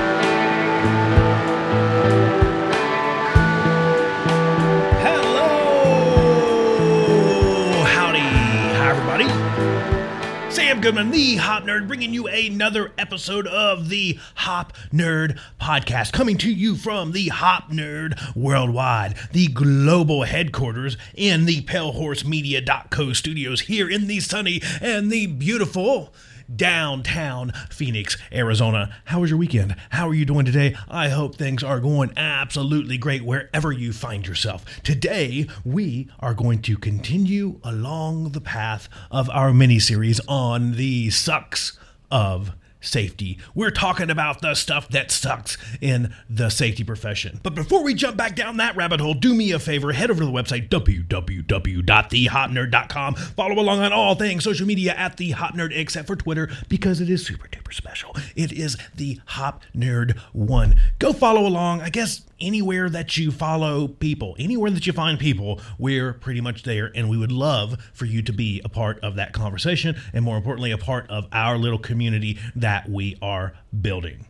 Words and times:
Goodman, 10.85 11.13
the 11.13 11.37
Hop 11.37 11.65
Nerd, 11.65 11.89
bringing 11.89 12.13
you 12.13 12.29
another 12.29 12.93
episode 12.99 13.47
of 13.47 13.89
the 13.89 14.19
Hop 14.35 14.75
Nerd 14.93 15.39
Podcast, 15.59 16.13
coming 16.13 16.37
to 16.37 16.53
you 16.53 16.77
from 16.77 17.13
the 17.13 17.29
Hop 17.29 17.71
Nerd 17.71 18.37
Worldwide, 18.37 19.15
the 19.33 19.47
global 19.47 20.25
headquarters 20.25 20.99
in 21.15 21.47
the 21.47 21.63
PaleHorseMedia.co 21.63 23.15
studios 23.15 23.63
here 23.63 23.89
in 23.89 24.09
the 24.09 24.21
sunny 24.21 24.61
and 24.83 25.11
the 25.11 25.25
beautiful 25.25 26.13
downtown 26.55 27.53
Phoenix, 27.71 28.17
Arizona. 28.33 28.95
How 29.07 29.21
was 29.21 29.31
your 29.31 29.39
weekend? 29.39 29.77
How 29.91 30.09
are 30.09 30.15
you 30.15 30.25
doing 30.25 30.45
today? 30.45 30.77
I 30.89 31.09
hope 31.09 31.37
things 31.37 31.63
are 31.63 31.81
going 31.81 32.13
absolutely 32.17 32.99
great 32.99 33.23
wherever 33.25 33.73
you 33.73 33.93
find 33.93 34.27
yourself. 34.27 34.65
Today, 34.83 35.47
we 35.65 36.09
are 36.21 36.35
going 36.35 36.63
to 36.63 36.77
continue 36.77 37.61
along 37.63 38.33
the 38.33 38.41
path 38.41 38.89
of 39.11 39.29
our 39.31 39.53
mini 39.53 39.79
series 39.79 40.21
on 40.29 40.73
the 40.73 41.11
sucks 41.11 41.79
of 42.11 42.53
safety. 42.85 43.39
We're 43.55 43.71
talking 43.71 44.11
about 44.11 44.41
the 44.41 44.55
stuff 44.55 44.89
that 44.91 45.11
sucks 45.11 45.59
in 45.81 46.15
the 46.29 46.51
safety 46.51 46.85
profession. 46.85 47.41
But 47.43 47.55
before 47.55 47.83
we 47.83 47.95
jump 47.95 48.17
back 48.17 48.37
down 48.37 48.59
that 48.59 48.77
rabbit 48.77 49.01
hole, 49.01 49.15
do 49.15 49.35
me 49.35 49.51
a 49.53 49.59
favor, 49.59 49.93
head 49.93 50.11
over 50.11 50.21
to 50.21 50.27
the 50.27 50.33
website 50.33 50.69
www.thehopnerd.com. 50.69 53.15
Follow 53.15 53.61
along 53.61 53.81
on 53.81 53.93
all 53.93 54.15
things 54.15 54.45
social 54.45 54.67
media 54.67 54.95
at 54.95 55.17
the 55.17 55.31
Hop 55.33 55.55
Nerd 55.55 55.77
except 55.77 56.07
for 56.07 56.17
Twitter 56.17 56.51
because 56.69 57.01
it 57.01 57.11
is 57.11 57.27
super 57.27 57.49
duper 57.49 57.73
special. 57.73 58.15
It 58.37 58.53
is 58.53 58.77
the 58.95 59.21
Hop 59.27 59.63
Nerd 59.75 60.19
1. 60.33 60.81
Go 60.99 61.13
follow 61.13 61.47
along. 61.47 61.81
I 61.81 61.91
guess 61.91 62.23
anywhere 62.41 62.89
that 62.91 63.17
you 63.17 63.31
follow 63.31 63.89
people, 63.89 64.37
anywhere 64.39 64.71
that 64.71 64.87
you 64.87 64.93
find 64.93 65.19
people, 65.19 65.61
we're 65.79 66.13
pretty 66.13 66.41
much 66.41 66.63
there. 66.63 66.91
And 66.95 67.09
we 67.09 67.17
would 67.17 67.33
love 67.33 67.77
for 67.93 68.05
you 68.05 68.23
to 68.23 68.33
be 68.33 68.61
a 68.65 68.69
part 68.69 68.99
of 69.01 69.17
that 69.17 69.33
conversation 69.33 69.97
and 70.13 70.25
more 70.25 70.37
importantly, 70.37 70.71
a 70.71 70.79
part 70.79 71.09
of 71.11 71.27
our 71.33 71.57
little 71.59 71.79
community 71.79 72.39
that 72.55 72.89
we 72.89 73.17
are 73.23 73.55
building. 73.81 74.27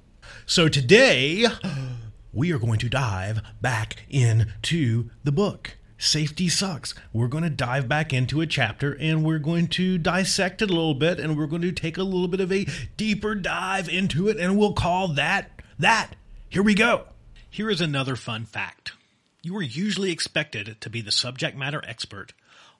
So 0.46 0.68
today, 0.68 1.46
we 2.32 2.52
are 2.52 2.58
going 2.58 2.78
to 2.80 2.88
dive 2.88 3.40
back 3.60 4.04
into 4.08 5.10
the 5.22 5.32
book. 5.32 5.76
Safety 5.96 6.48
sucks. 6.48 6.94
We're 7.12 7.28
going 7.28 7.44
to 7.44 7.50
dive 7.50 7.88
back 7.88 8.12
into 8.12 8.40
a 8.40 8.46
chapter 8.46 8.96
and 9.00 9.24
we're 9.24 9.38
going 9.38 9.68
to 9.68 9.96
dissect 9.96 10.60
it 10.60 10.68
a 10.68 10.72
little 10.72 10.94
bit 10.94 11.18
and 11.18 11.36
we're 11.36 11.46
going 11.46 11.62
to 11.62 11.72
take 11.72 11.96
a 11.96 12.02
little 12.02 12.28
bit 12.28 12.40
of 12.40 12.52
a 12.52 12.66
deeper 12.96 13.34
dive 13.34 13.88
into 13.88 14.28
it 14.28 14.36
and 14.38 14.58
we'll 14.58 14.74
call 14.74 15.08
that 15.08 15.62
that. 15.78 16.14
Here 16.48 16.62
we 16.62 16.74
go. 16.74 17.06
Here 17.54 17.70
is 17.70 17.80
another 17.80 18.16
fun 18.16 18.46
fact. 18.46 18.94
You 19.40 19.56
are 19.58 19.62
usually 19.62 20.10
expected 20.10 20.76
to 20.80 20.90
be 20.90 21.00
the 21.00 21.12
subject 21.12 21.56
matter 21.56 21.80
expert 21.86 22.32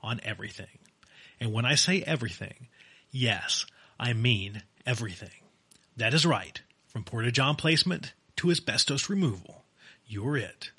on 0.03 0.21
everything. 0.25 0.81
And 1.39 1.53
when 1.53 1.65
I 1.65 1.77
say 1.77 2.03
everything, 2.03 2.67
yes, 3.13 3.67
I 4.01 4.15
mean 4.15 4.65
everything. 4.85 5.43
That 5.97 6.13
is 6.13 6.27
right. 6.27 6.61
From 6.89 7.05
Porta 7.05 7.31
John 7.31 7.55
placement 7.55 8.15
to 8.35 8.51
asbestos 8.51 9.09
removal, 9.09 9.63
you're 10.09 10.37
it. 10.37 10.73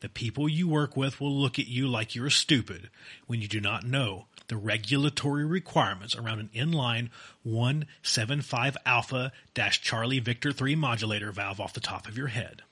The 0.00 0.08
people 0.08 0.48
you 0.48 0.66
work 0.66 0.96
with 0.96 1.20
will 1.20 1.36
look 1.36 1.58
at 1.58 1.68
you 1.68 1.86
like 1.86 2.14
you're 2.14 2.30
stupid 2.30 2.88
when 3.26 3.42
you 3.42 3.46
do 3.46 3.60
not 3.60 3.84
know 3.84 4.24
the 4.46 4.56
regulatory 4.56 5.44
requirements 5.44 6.16
around 6.16 6.40
an 6.40 6.50
inline 6.54 7.10
175 7.42 8.78
alpha 8.86 9.32
Charlie 9.54 10.18
Victor 10.18 10.50
3 10.50 10.74
modulator 10.76 11.30
valve 11.30 11.60
off 11.60 11.74
the 11.74 11.80
top 11.80 12.08
of 12.08 12.16
your 12.16 12.28
head. 12.28 12.62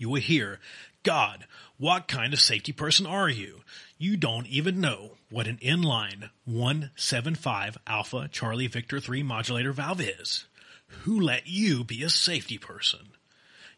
You 0.00 0.08
will 0.08 0.20
hear, 0.22 0.60
God, 1.02 1.44
what 1.76 2.08
kind 2.08 2.32
of 2.32 2.40
safety 2.40 2.72
person 2.72 3.04
are 3.04 3.28
you? 3.28 3.60
You 3.98 4.16
don't 4.16 4.46
even 4.46 4.80
know 4.80 5.18
what 5.30 5.46
an 5.46 5.58
inline 5.58 6.30
175 6.46 7.76
alpha 7.86 8.26
Charlie 8.32 8.66
Victor 8.66 8.98
3 8.98 9.22
modulator 9.22 9.74
valve 9.74 10.00
is. 10.00 10.46
Who 11.02 11.20
let 11.20 11.46
you 11.46 11.84
be 11.84 12.02
a 12.02 12.08
safety 12.08 12.56
person? 12.56 13.10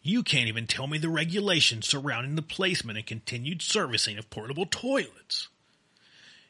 You 0.00 0.22
can't 0.22 0.46
even 0.46 0.68
tell 0.68 0.86
me 0.86 0.96
the 0.96 1.08
regulations 1.08 1.88
surrounding 1.88 2.36
the 2.36 2.42
placement 2.42 2.98
and 2.98 3.06
continued 3.06 3.60
servicing 3.60 4.16
of 4.16 4.30
portable 4.30 4.66
toilets. 4.66 5.48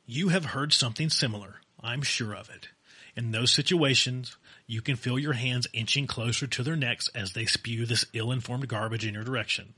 You 0.05 0.29
have 0.29 0.45
heard 0.45 0.75
something 0.75 1.09
similar. 1.09 1.63
I'm 1.83 2.03
sure 2.03 2.35
of 2.35 2.51
it. 2.51 2.69
In 3.17 3.33
those 3.33 3.51
situations, 3.51 4.37
you 4.67 4.81
can 4.81 4.97
feel 4.97 5.19
your 5.19 5.35
hands 5.35 5.67
inching 5.73 6.07
closer 6.07 6.47
to 6.47 6.63
their 6.63 6.77
necks 6.77 7.09
as 7.15 7.33
they 7.33 7.47
spew 7.47 7.87
this 7.87 8.05
ill 8.13 8.33
informed 8.33 8.69
garbage 8.69 9.07
in 9.07 9.15
your 9.15 9.25
direction. 9.25 9.75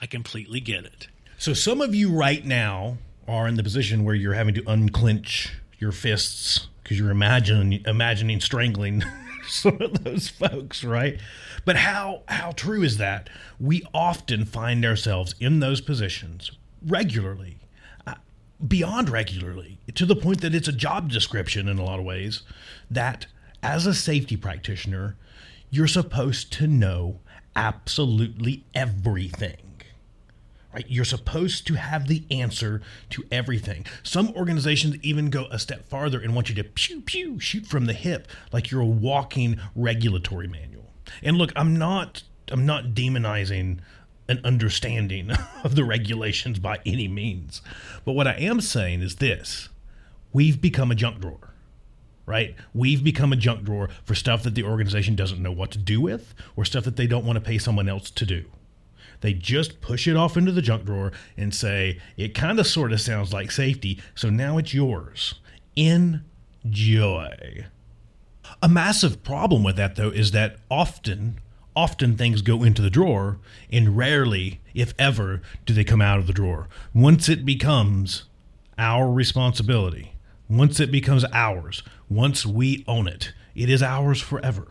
I 0.00 0.06
completely 0.06 0.60
get 0.60 0.84
it. 0.84 1.08
So, 1.38 1.54
some 1.54 1.80
of 1.80 1.94
you 1.94 2.10
right 2.12 2.44
now 2.44 2.98
are 3.28 3.46
in 3.48 3.56
the 3.56 3.62
position 3.62 4.04
where 4.04 4.14
you're 4.14 4.34
having 4.34 4.54
to 4.54 4.62
unclench 4.68 5.52
your 5.78 5.92
fists 5.92 6.68
because 6.82 6.98
you're 6.98 7.10
imagining, 7.10 7.82
imagining 7.86 8.40
strangling 8.40 9.02
some 9.48 9.80
of 9.80 10.04
those 10.04 10.28
folks, 10.28 10.84
right? 10.84 11.18
But 11.64 11.76
how 11.76 12.22
how 12.28 12.52
true 12.52 12.82
is 12.82 12.98
that? 12.98 13.30
We 13.60 13.82
often 13.94 14.44
find 14.44 14.84
ourselves 14.84 15.34
in 15.40 15.60
those 15.60 15.80
positions 15.80 16.50
regularly, 16.84 17.58
uh, 18.06 18.14
beyond 18.66 19.08
regularly, 19.08 19.78
to 19.94 20.06
the 20.06 20.16
point 20.16 20.40
that 20.40 20.54
it's 20.54 20.68
a 20.68 20.72
job 20.72 21.10
description 21.10 21.68
in 21.68 21.78
a 21.78 21.84
lot 21.84 21.98
of 21.98 22.04
ways. 22.04 22.42
That 22.90 23.26
as 23.62 23.86
a 23.86 23.94
safety 23.94 24.36
practitioner, 24.36 25.16
you're 25.70 25.86
supposed 25.86 26.52
to 26.54 26.66
know 26.66 27.20
absolutely 27.54 28.64
everything 28.74 29.72
right? 30.72 30.86
You're 30.88 31.04
supposed 31.04 31.66
to 31.66 31.74
have 31.74 32.08
the 32.08 32.24
answer 32.30 32.80
to 33.10 33.24
everything. 33.30 33.86
Some 34.02 34.30
organizations 34.30 34.96
even 35.02 35.30
go 35.30 35.46
a 35.50 35.58
step 35.58 35.88
farther 35.88 36.20
and 36.20 36.34
want 36.34 36.48
you 36.48 36.54
to 36.56 36.64
pew 36.64 37.00
pew 37.02 37.38
shoot 37.38 37.66
from 37.66 37.86
the 37.86 37.92
hip 37.92 38.28
like 38.52 38.70
you're 38.70 38.80
a 38.80 38.86
walking 38.86 39.60
regulatory 39.74 40.48
manual. 40.48 40.92
And 41.22 41.36
look, 41.36 41.52
I'm 41.56 41.76
not 41.76 42.22
I'm 42.50 42.66
not 42.66 42.88
demonizing 42.88 43.78
an 44.28 44.40
understanding 44.44 45.30
of 45.64 45.74
the 45.74 45.84
regulations 45.84 46.58
by 46.58 46.78
any 46.86 47.08
means. 47.08 47.60
But 48.04 48.12
what 48.12 48.26
I 48.26 48.34
am 48.34 48.60
saying 48.60 49.02
is 49.02 49.16
this. 49.16 49.68
We've 50.32 50.60
become 50.60 50.90
a 50.90 50.94
junk 50.94 51.20
drawer. 51.20 51.51
Right? 52.26 52.54
We've 52.74 53.02
become 53.02 53.32
a 53.32 53.36
junk 53.36 53.64
drawer 53.64 53.88
for 54.04 54.14
stuff 54.14 54.42
that 54.44 54.54
the 54.54 54.64
organization 54.64 55.16
doesn't 55.16 55.42
know 55.42 55.52
what 55.52 55.70
to 55.72 55.78
do 55.78 56.00
with 56.00 56.34
or 56.56 56.64
stuff 56.64 56.84
that 56.84 56.96
they 56.96 57.06
don't 57.06 57.24
want 57.24 57.36
to 57.36 57.44
pay 57.44 57.58
someone 57.58 57.88
else 57.88 58.10
to 58.10 58.26
do. 58.26 58.44
They 59.20 59.32
just 59.32 59.80
push 59.80 60.08
it 60.08 60.16
off 60.16 60.36
into 60.36 60.52
the 60.52 60.62
junk 60.62 60.84
drawer 60.84 61.12
and 61.36 61.54
say, 61.54 62.00
it 62.16 62.34
kind 62.34 62.58
of 62.58 62.66
sort 62.66 62.92
of 62.92 63.00
sounds 63.00 63.32
like 63.32 63.50
safety, 63.50 64.00
so 64.14 64.30
now 64.30 64.58
it's 64.58 64.74
yours. 64.74 65.34
Enjoy. 65.76 67.64
A 68.60 68.68
massive 68.68 69.22
problem 69.22 69.62
with 69.62 69.76
that, 69.76 69.94
though, 69.94 70.10
is 70.10 70.32
that 70.32 70.56
often, 70.70 71.38
often 71.74 72.16
things 72.16 72.42
go 72.42 72.64
into 72.64 72.82
the 72.82 72.90
drawer, 72.90 73.38
and 73.70 73.96
rarely, 73.96 74.60
if 74.74 74.92
ever, 74.98 75.40
do 75.64 75.72
they 75.72 75.84
come 75.84 76.02
out 76.02 76.18
of 76.18 76.26
the 76.26 76.32
drawer. 76.32 76.68
Once 76.92 77.28
it 77.28 77.44
becomes 77.44 78.24
our 78.76 79.10
responsibility, 79.10 80.11
once 80.58 80.80
it 80.80 80.90
becomes 80.90 81.24
ours, 81.32 81.82
once 82.08 82.44
we 82.44 82.84
own 82.86 83.08
it, 83.08 83.32
it 83.54 83.68
is 83.68 83.82
ours 83.82 84.20
forever. 84.20 84.68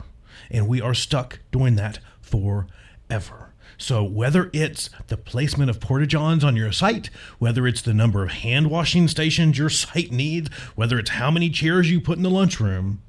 And 0.50 0.68
we 0.68 0.82
are 0.82 0.94
stuck 0.94 1.40
doing 1.52 1.76
that 1.76 2.00
forever. 2.22 3.52
So 3.78 4.04
whether 4.04 4.50
it's 4.54 4.90
the 5.08 5.18
placement 5.18 5.70
of 5.70 5.80
porta-johns 5.80 6.44
on 6.44 6.56
your 6.56 6.72
site, 6.72 7.10
whether 7.40 7.66
it's 7.66 7.82
the 7.82 7.94
number 7.94 8.24
of 8.24 8.32
hand 8.32 8.70
washing 8.70 9.08
stations 9.08 9.58
your 9.58 9.70
site 9.70 10.12
needs, 10.12 10.54
whether 10.76 11.00
it's 11.00 11.12
how 11.12 11.32
many 11.32 11.50
chairs 11.50 11.90
you 11.90 12.00
put 12.00 12.18
in 12.18 12.24
the 12.24 12.30
lunchroom, 12.30 13.02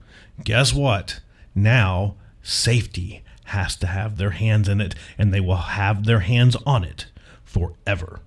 guess 0.42 0.72
what? 0.72 1.20
Now 1.54 2.16
safety 2.42 3.22
has 3.44 3.76
to 3.76 3.86
have 3.86 4.16
their 4.16 4.30
hands 4.30 4.66
in 4.68 4.80
it 4.80 4.94
and 5.18 5.32
they 5.32 5.40
will 5.40 5.56
have 5.56 6.06
their 6.06 6.20
hands 6.20 6.56
on 6.64 6.84
it 6.84 7.06
forever. 7.44 8.20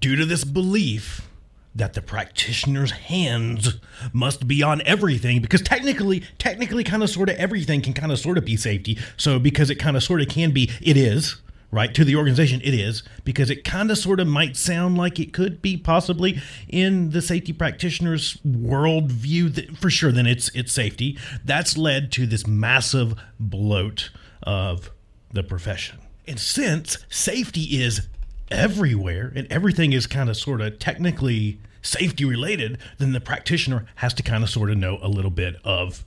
Due 0.00 0.16
to 0.16 0.24
this 0.24 0.44
belief 0.44 1.28
that 1.74 1.94
the 1.94 2.02
practitioner's 2.02 2.92
hands 2.92 3.78
must 4.12 4.46
be 4.46 4.62
on 4.62 4.80
everything 4.86 5.40
because 5.40 5.60
technically 5.60 6.22
technically 6.38 6.84
kind 6.84 7.02
of 7.02 7.10
sort 7.10 7.28
of 7.28 7.36
everything 7.36 7.80
can 7.80 7.92
kind 7.92 8.12
of 8.12 8.18
sort 8.18 8.38
of 8.38 8.44
be 8.44 8.56
safety 8.56 8.98
so 9.16 9.38
because 9.38 9.70
it 9.70 9.76
kind 9.76 9.96
of 9.96 10.02
sort 10.02 10.20
of 10.20 10.28
can 10.28 10.52
be 10.52 10.70
it 10.80 10.96
is 10.96 11.36
right? 11.74 11.92
To 11.94 12.04
the 12.04 12.14
organization, 12.14 12.60
it 12.62 12.72
is 12.72 13.02
because 13.24 13.50
it 13.50 13.64
kind 13.64 13.90
of 13.90 13.98
sort 13.98 14.20
of 14.20 14.28
might 14.28 14.56
sound 14.56 14.96
like 14.96 15.18
it 15.18 15.32
could 15.32 15.60
be 15.60 15.76
possibly 15.76 16.40
in 16.68 17.10
the 17.10 17.20
safety 17.20 17.52
practitioner's 17.52 18.36
worldview. 18.46 19.52
That 19.54 19.76
for 19.76 19.90
sure, 19.90 20.12
then 20.12 20.26
it's 20.26 20.50
it's 20.54 20.72
safety. 20.72 21.18
That's 21.44 21.76
led 21.76 22.12
to 22.12 22.26
this 22.26 22.46
massive 22.46 23.14
bloat 23.40 24.10
of 24.44 24.92
the 25.32 25.42
profession. 25.42 25.98
And 26.28 26.38
since 26.38 26.98
safety 27.10 27.82
is 27.82 28.08
everywhere 28.50 29.32
and 29.34 29.46
everything 29.50 29.92
is 29.92 30.06
kind 30.06 30.28
of 30.28 30.36
sort 30.36 30.60
of 30.60 30.78
technically 30.78 31.60
safety 31.82 32.24
related, 32.24 32.78
then 32.98 33.12
the 33.12 33.20
practitioner 33.20 33.86
has 33.96 34.14
to 34.14 34.22
kind 34.22 34.42
of 34.42 34.50
sort 34.50 34.70
of 34.70 34.76
know 34.76 34.98
a 35.02 35.08
little 35.08 35.30
bit 35.30 35.56
of 35.64 36.04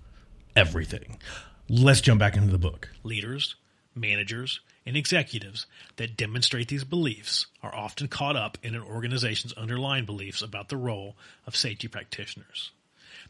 everything. 0.56 1.18
Let's 1.70 2.02
jump 2.02 2.20
back 2.20 2.36
into 2.36 2.52
the 2.52 2.58
book. 2.58 2.90
Leaders, 3.04 3.56
managers, 3.94 4.62
and 4.86 4.96
executives 4.96 5.68
that 5.98 6.16
demonstrate 6.16 6.70
these 6.70 6.86
beliefs 6.86 7.48
are 7.62 7.76
often 7.76 8.08
caught 8.08 8.38
up 8.38 8.58
in 8.64 8.74
an 8.74 8.82
organization's 8.82 9.54
underlying 9.54 10.06
beliefs 10.06 10.42
about 10.42 10.70
the 10.70 10.78
role 10.78 11.18
of 11.46 11.56
safety 11.56 11.88
practitioners. 11.88 12.72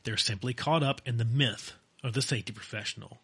They're 0.04 0.18
simply 0.18 0.54
caught 0.54 0.84
up 0.84 1.02
in 1.06 1.18
the 1.18 1.26
myth 1.26 1.74
of 2.04 2.14
the 2.14 2.22
safety 2.22 2.54
professional. 2.54 3.18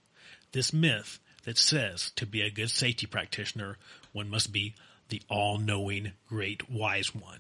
This 0.52 0.74
myth 0.74 1.20
that 1.44 1.58
says 1.58 2.12
to 2.16 2.26
be 2.26 2.42
a 2.42 2.50
good 2.50 2.72
safety 2.72 3.06
practitioner, 3.06 3.78
one 4.12 4.30
must 4.30 4.52
be 4.52 4.74
the 5.14 5.22
all 5.30 5.60
knowing, 5.60 6.12
great, 6.28 6.68
wise 6.72 7.14
one. 7.14 7.38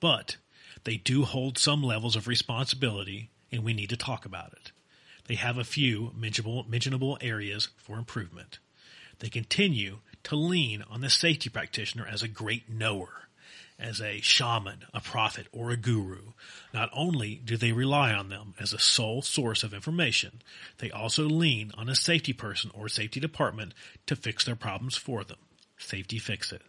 But 0.00 0.36
they 0.84 0.98
do 0.98 1.24
hold 1.24 1.56
some 1.56 1.82
levels 1.82 2.14
of 2.14 2.28
responsibility, 2.28 3.30
and 3.50 3.64
we 3.64 3.72
need 3.72 3.88
to 3.88 3.96
talk 3.96 4.26
about 4.26 4.52
it. 4.52 4.70
They 5.26 5.36
have 5.36 5.56
a 5.56 5.64
few 5.64 6.12
mentionable, 6.14 6.66
mentionable 6.68 7.16
areas 7.22 7.70
for 7.78 7.96
improvement. 7.96 8.58
They 9.20 9.30
continue 9.30 10.00
to 10.24 10.36
lean 10.36 10.84
on 10.90 11.00
the 11.00 11.08
safety 11.08 11.48
practitioner 11.48 12.06
as 12.06 12.22
a 12.22 12.28
great 12.28 12.68
knower, 12.68 13.28
as 13.78 14.02
a 14.02 14.20
shaman, 14.20 14.84
a 14.92 15.00
prophet, 15.00 15.46
or 15.52 15.70
a 15.70 15.78
guru. 15.78 16.32
Not 16.74 16.90
only 16.92 17.36
do 17.42 17.56
they 17.56 17.72
rely 17.72 18.12
on 18.12 18.28
them 18.28 18.52
as 18.60 18.74
a 18.74 18.78
sole 18.78 19.22
source 19.22 19.62
of 19.62 19.72
information, 19.72 20.42
they 20.80 20.90
also 20.90 21.22
lean 21.22 21.72
on 21.78 21.88
a 21.88 21.94
safety 21.94 22.34
person 22.34 22.70
or 22.74 22.90
safety 22.90 23.20
department 23.20 23.72
to 24.04 24.16
fix 24.16 24.44
their 24.44 24.54
problems 24.54 24.98
for 24.98 25.24
them. 25.24 25.38
Safety 25.78 26.18
fix 26.18 26.52
it. 26.52 26.60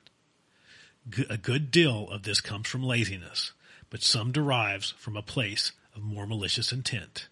A 1.30 1.38
good 1.38 1.71
deal 1.71 2.07
of 2.09 2.24
this 2.24 2.42
comes 2.42 2.68
from 2.68 2.83
laziness, 2.83 3.53
but 3.89 4.03
some 4.03 4.31
derives 4.31 4.92
from 4.98 5.18
a 5.18 5.24
place 5.24 5.71
of 5.95 6.03
more 6.03 6.27
malicious 6.27 6.71
intent. 6.71 7.27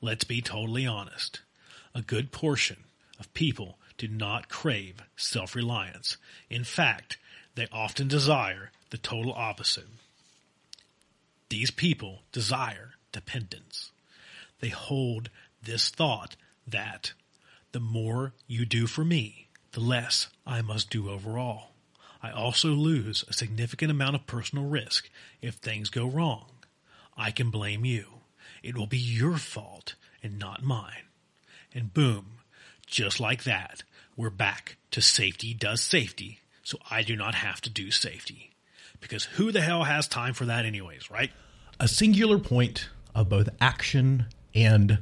Let's 0.00 0.24
be 0.24 0.42
totally 0.42 0.86
honest. 0.86 1.40
A 1.94 2.02
good 2.02 2.30
portion 2.30 2.84
of 3.18 3.32
people 3.32 3.78
do 3.96 4.06
not 4.06 4.48
crave 4.50 4.96
self 5.16 5.54
reliance. 5.54 6.18
In 6.50 6.62
fact, 6.62 7.16
they 7.54 7.66
often 7.72 8.06
desire 8.06 8.70
the 8.90 8.98
total 8.98 9.32
opposite. 9.32 9.88
These 11.48 11.70
people 11.70 12.22
desire 12.32 12.92
dependence. 13.12 13.92
They 14.60 14.68
hold 14.68 15.30
this 15.62 15.88
thought 15.88 16.36
that 16.66 17.12
the 17.72 17.80
more 17.80 18.34
you 18.46 18.66
do 18.66 18.86
for 18.86 19.04
me, 19.04 19.48
the 19.72 19.80
less 19.80 20.28
I 20.46 20.60
must 20.60 20.90
do 20.90 21.08
overall. 21.08 21.70
I 22.26 22.32
also 22.32 22.70
lose 22.70 23.24
a 23.28 23.32
significant 23.32 23.92
amount 23.92 24.16
of 24.16 24.26
personal 24.26 24.64
risk 24.64 25.08
if 25.40 25.54
things 25.54 25.90
go 25.90 26.06
wrong. 26.06 26.46
I 27.16 27.30
can 27.30 27.50
blame 27.50 27.84
you. 27.84 28.06
It 28.64 28.76
will 28.76 28.88
be 28.88 28.98
your 28.98 29.36
fault 29.36 29.94
and 30.24 30.36
not 30.36 30.64
mine. 30.64 31.04
And 31.72 31.94
boom, 31.94 32.38
just 32.84 33.20
like 33.20 33.44
that, 33.44 33.84
we're 34.16 34.30
back 34.30 34.76
to 34.90 35.00
safety 35.00 35.54
does 35.54 35.80
safety, 35.80 36.40
so 36.64 36.78
I 36.90 37.02
do 37.02 37.14
not 37.14 37.36
have 37.36 37.60
to 37.60 37.70
do 37.70 37.92
safety. 37.92 38.50
Because 39.00 39.22
who 39.22 39.52
the 39.52 39.60
hell 39.60 39.84
has 39.84 40.08
time 40.08 40.34
for 40.34 40.46
that, 40.46 40.64
anyways, 40.64 41.08
right? 41.12 41.30
A 41.78 41.86
singular 41.86 42.40
point 42.40 42.88
of 43.14 43.28
both 43.28 43.50
action 43.60 44.26
and 44.52 44.98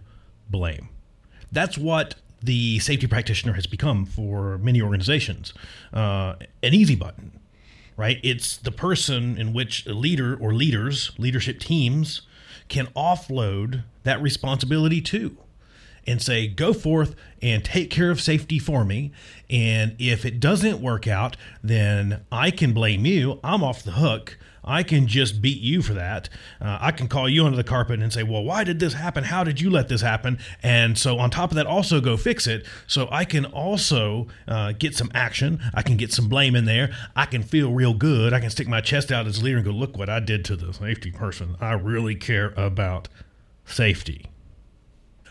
blame. 0.50 0.90
That's 1.50 1.78
what 1.78 2.16
the 2.44 2.79
safety 2.79 3.06
practitioner 3.06 3.55
has 3.55 3.67
become 3.67 4.05
for 4.05 4.58
many 4.58 4.81
organizations. 4.82 5.55
Uh, 5.93 6.35
an 6.62 6.75
easy 6.75 6.94
button, 6.94 7.41
right? 7.96 8.19
It's 8.23 8.56
the 8.56 8.73
person 8.73 9.38
in 9.38 9.52
which 9.52 9.87
a 9.87 9.94
leader 9.94 10.37
or 10.38 10.52
leaders, 10.52 11.12
leadership 11.19 11.58
teams, 11.58 12.23
can 12.69 12.87
offload 12.88 13.85
that 14.02 14.20
responsibility 14.20 15.01
to 15.01 15.36
and 16.06 16.20
say, 16.20 16.46
go 16.46 16.74
forth 16.74 17.15
and 17.41 17.65
take 17.65 17.91
care 17.91 18.10
of 18.10 18.20
safety 18.20 18.58
for 18.58 18.84
me. 18.84 19.10
And 19.48 19.96
if 19.98 20.24
it 20.27 20.39
doesn't 20.39 20.81
work 20.81 21.06
out, 21.06 21.36
then 21.63 22.24
I 22.31 22.51
can 22.51 22.74
blame 22.74 23.06
you. 23.06 23.41
I'm 23.43 23.65
off 23.65 23.82
the 23.82 23.93
hook. 23.93 24.39
I 24.64 24.82
can 24.82 25.06
just 25.06 25.42
beat 25.42 25.60
you 25.60 25.82
for 25.82 25.94
that. 25.94 26.28
Uh, 26.60 26.78
I 26.80 26.90
can 26.90 27.08
call 27.08 27.28
you 27.28 27.44
under 27.44 27.56
the 27.56 27.64
carpet 27.64 28.00
and 28.00 28.12
say, 28.12 28.22
well, 28.22 28.42
why 28.42 28.64
did 28.64 28.80
this 28.80 28.94
happen? 28.94 29.24
How 29.24 29.44
did 29.44 29.60
you 29.60 29.70
let 29.70 29.88
this 29.88 30.00
happen? 30.00 30.38
And 30.62 30.96
so, 30.96 31.18
on 31.18 31.30
top 31.30 31.50
of 31.50 31.56
that, 31.56 31.66
also 31.66 32.00
go 32.00 32.16
fix 32.16 32.46
it. 32.46 32.66
So, 32.86 33.08
I 33.10 33.24
can 33.24 33.44
also 33.44 34.26
uh, 34.48 34.72
get 34.72 34.96
some 34.96 35.10
action. 35.14 35.60
I 35.74 35.82
can 35.82 35.96
get 35.96 36.12
some 36.12 36.28
blame 36.28 36.56
in 36.56 36.64
there. 36.64 36.94
I 37.14 37.26
can 37.26 37.42
feel 37.42 37.72
real 37.72 37.94
good. 37.94 38.32
I 38.32 38.40
can 38.40 38.50
stick 38.50 38.68
my 38.68 38.80
chest 38.80 39.12
out 39.12 39.26
as 39.26 39.38
a 39.38 39.44
leader 39.44 39.58
and 39.58 39.66
go, 39.66 39.72
look 39.72 39.96
what 39.96 40.08
I 40.08 40.20
did 40.20 40.44
to 40.46 40.56
the 40.56 40.72
safety 40.72 41.10
person. 41.10 41.56
I 41.60 41.72
really 41.72 42.14
care 42.14 42.52
about 42.56 43.08
safety. 43.64 44.26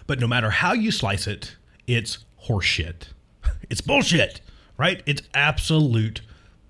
But 0.07 0.19
no 0.19 0.27
matter 0.27 0.49
how 0.49 0.73
you 0.73 0.91
slice 0.91 1.27
it, 1.27 1.55
it's 1.87 2.19
horseshit. 2.47 3.07
It's 3.69 3.81
bullshit, 3.81 4.41
right? 4.77 5.01
It's 5.05 5.21
absolute 5.33 6.21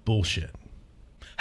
bullshit. 0.05 0.51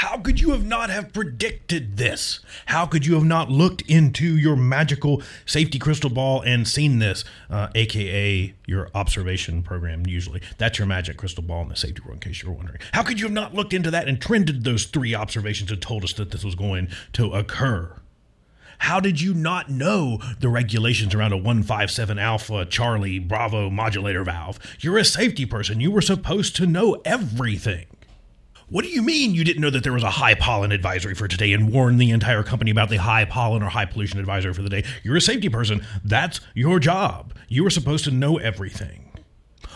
How 0.02 0.18
could 0.18 0.40
you 0.40 0.50
have 0.50 0.66
not 0.66 0.90
have 0.90 1.12
predicted 1.12 1.96
this? 1.96 2.40
How 2.66 2.86
could 2.86 3.06
you 3.06 3.14
have 3.14 3.24
not 3.24 3.52
looked 3.52 3.82
into 3.82 4.36
your 4.36 4.56
magical 4.56 5.22
safety 5.46 5.78
crystal 5.78 6.10
ball 6.10 6.40
and 6.40 6.66
seen 6.66 6.98
this, 6.98 7.24
uh, 7.48 7.68
aka 7.76 8.52
your 8.66 8.90
observation 8.96 9.62
program? 9.62 10.04
Usually, 10.04 10.42
that's 10.58 10.76
your 10.76 10.88
magic 10.88 11.18
crystal 11.18 11.44
ball 11.44 11.62
in 11.62 11.68
the 11.68 11.76
safety 11.76 12.02
world. 12.02 12.14
In 12.14 12.18
case 12.32 12.42
you 12.42 12.48
were 12.48 12.56
wondering, 12.56 12.80
how 12.90 13.04
could 13.04 13.20
you 13.20 13.26
have 13.26 13.32
not 13.32 13.54
looked 13.54 13.72
into 13.72 13.92
that 13.92 14.08
and 14.08 14.20
trended 14.20 14.64
those 14.64 14.86
three 14.86 15.14
observations 15.14 15.70
and 15.70 15.80
told 15.80 16.02
us 16.02 16.12
that 16.14 16.32
this 16.32 16.42
was 16.42 16.56
going 16.56 16.88
to 17.12 17.30
occur? 17.30 17.94
How 18.78 18.98
did 18.98 19.20
you 19.20 19.32
not 19.34 19.70
know 19.70 20.18
the 20.40 20.48
regulations 20.48 21.14
around 21.14 21.30
a 21.30 21.36
157 21.36 22.18
alpha 22.18 22.66
Charlie 22.66 23.20
Bravo 23.20 23.70
modulator 23.70 24.24
valve? 24.24 24.58
You're 24.80 24.98
a 24.98 25.04
safety 25.04 25.46
person. 25.46 25.78
You 25.78 25.92
were 25.92 26.00
supposed 26.00 26.56
to 26.56 26.66
know 26.66 27.00
everything. 27.04 27.86
What 28.72 28.86
do 28.86 28.90
you 28.90 29.02
mean 29.02 29.34
you 29.34 29.44
didn't 29.44 29.60
know 29.60 29.68
that 29.68 29.84
there 29.84 29.92
was 29.92 30.02
a 30.02 30.08
high 30.08 30.34
pollen 30.34 30.72
advisory 30.72 31.14
for 31.14 31.28
today 31.28 31.52
and 31.52 31.70
warn 31.70 31.98
the 31.98 32.10
entire 32.10 32.42
company 32.42 32.70
about 32.70 32.88
the 32.88 32.96
high 32.96 33.26
pollen 33.26 33.62
or 33.62 33.68
high 33.68 33.84
pollution 33.84 34.18
advisory 34.18 34.54
for 34.54 34.62
the 34.62 34.70
day? 34.70 34.82
You're 35.02 35.18
a 35.18 35.20
safety 35.20 35.50
person. 35.50 35.84
That's 36.02 36.40
your 36.54 36.80
job. 36.80 37.34
You 37.48 37.66
are 37.66 37.70
supposed 37.70 38.04
to 38.04 38.10
know 38.10 38.38
everything. 38.38 39.12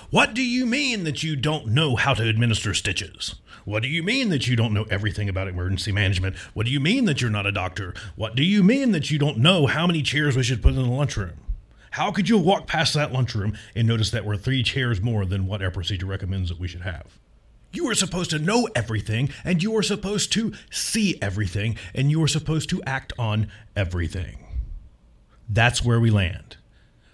What 0.08 0.32
do 0.32 0.42
you 0.42 0.64
mean 0.64 1.04
that 1.04 1.22
you 1.22 1.36
don't 1.36 1.66
know 1.66 1.96
how 1.96 2.14
to 2.14 2.26
administer 2.26 2.72
stitches? 2.72 3.34
What 3.66 3.82
do 3.82 3.88
you 3.90 4.02
mean 4.02 4.30
that 4.30 4.46
you 4.46 4.56
don't 4.56 4.72
know 4.72 4.86
everything 4.88 5.28
about 5.28 5.48
emergency 5.48 5.92
management? 5.92 6.34
What 6.54 6.64
do 6.64 6.72
you 6.72 6.80
mean 6.80 7.04
that 7.04 7.20
you're 7.20 7.30
not 7.30 7.44
a 7.44 7.52
doctor? 7.52 7.92
What 8.14 8.34
do 8.34 8.42
you 8.42 8.62
mean 8.62 8.92
that 8.92 9.10
you 9.10 9.18
don't 9.18 9.36
know 9.36 9.66
how 9.66 9.86
many 9.86 10.00
chairs 10.00 10.38
we 10.38 10.42
should 10.42 10.62
put 10.62 10.72
in 10.72 10.82
the 10.82 10.88
lunchroom? 10.88 11.36
How 11.90 12.12
could 12.12 12.30
you 12.30 12.38
walk 12.38 12.66
past 12.66 12.94
that 12.94 13.12
lunchroom 13.12 13.58
and 13.74 13.86
notice 13.86 14.10
that 14.12 14.24
we're 14.24 14.38
three 14.38 14.62
chairs 14.62 15.02
more 15.02 15.26
than 15.26 15.46
what 15.46 15.62
our 15.62 15.70
procedure 15.70 16.06
recommends 16.06 16.48
that 16.48 16.58
we 16.58 16.66
should 16.66 16.80
have? 16.80 17.18
You 17.76 17.90
are 17.90 17.94
supposed 17.94 18.30
to 18.30 18.38
know 18.38 18.66
everything, 18.74 19.28
and 19.44 19.62
you 19.62 19.76
are 19.76 19.82
supposed 19.82 20.32
to 20.32 20.54
see 20.70 21.18
everything, 21.20 21.76
and 21.94 22.10
you 22.10 22.22
are 22.22 22.28
supposed 22.28 22.70
to 22.70 22.82
act 22.84 23.12
on 23.18 23.48
everything. 23.76 24.38
That's 25.46 25.84
where 25.84 26.00
we 26.00 26.08
land. 26.08 26.56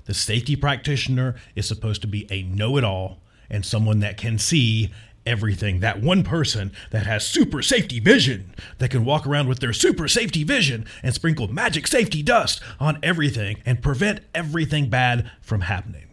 The 0.05 0.15
safety 0.15 0.55
practitioner 0.55 1.35
is 1.57 1.67
supposed 1.67 2.01
to 2.03 2.07
be 2.07 2.29
a 2.31 2.45
know 2.45 2.77
it 2.77 2.85
all 2.85 3.23
and 3.51 3.67
someone 3.67 3.99
that 3.99 4.17
can 4.17 4.39
see 4.39 4.93
everything. 5.27 5.81
That 5.81 6.01
one 6.01 6.23
person 6.23 6.71
that 6.93 7.07
has 7.07 7.27
super 7.27 7.61
safety 7.61 7.99
vision, 7.99 8.55
that 8.79 8.93
can 8.93 9.05
walk 9.05 9.27
around 9.27 9.49
with 9.49 9.59
their 9.59 9.73
super 9.73 10.07
safety 10.07 10.45
vision 10.45 10.87
and 11.03 11.13
sprinkle 11.13 11.53
magic 11.53 11.89
safety 11.89 12.23
dust 12.23 12.63
on 12.79 13.01
everything 13.03 13.61
and 13.67 13.83
prevent 13.83 14.21
everything 14.33 14.89
bad 14.89 15.29
from 15.41 15.63
happening. 15.63 16.07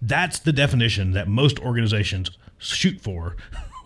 That's 0.00 0.38
the 0.38 0.52
definition 0.54 1.12
that 1.12 1.28
most 1.28 1.58
organizations 1.60 2.30
shoot 2.56 2.98
for 2.98 3.36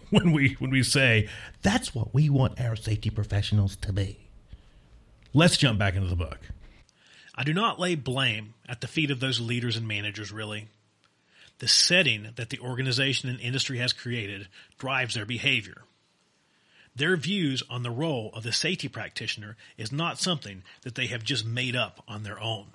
when 0.11 0.33
we 0.33 0.55
when 0.59 0.71
we 0.71 0.83
say 0.83 1.29
that's 1.63 1.95
what 1.95 2.15
we 2.15 2.31
want 2.31 2.61
our 2.61 2.77
safety 2.77 3.11
professionals 3.11 3.77
to 3.77 3.93
be. 3.93 4.19
Let's 5.35 5.57
jump 5.57 5.79
back 5.79 5.95
into 5.95 6.09
the 6.09 6.17
book. 6.17 6.39
I 7.35 7.45
do 7.45 7.53
not 7.53 7.81
lay 7.81 7.95
blame 7.95 8.55
at 8.69 8.81
the 8.81 8.87
feet 8.87 9.11
of 9.11 9.21
those 9.21 9.41
leaders 9.41 9.77
and 9.77 9.87
managers, 9.87 10.33
really. 10.33 10.69
The 11.59 11.69
setting 11.69 12.29
that 12.37 12.51
the 12.51 12.61
organization 12.61 13.29
and 13.29 13.41
industry 13.41 13.79
has 13.79 13.93
created 13.93 14.49
drives 14.79 15.15
their 15.15 15.27
behavior. 15.27 15.83
Their 16.95 17.17
views 17.17 17.63
on 17.69 17.83
the 17.83 17.91
role 17.91 18.31
of 18.33 18.43
the 18.43 18.53
safety 18.53 18.89
practitioner 18.89 19.57
is 19.77 19.93
not 19.93 20.19
something 20.19 20.63
that 20.83 20.95
they 20.95 21.09
have 21.09 21.25
just 21.25 21.45
made 21.45 21.77
up 21.77 22.03
on 22.09 22.23
their 22.23 22.41
own. 22.41 22.69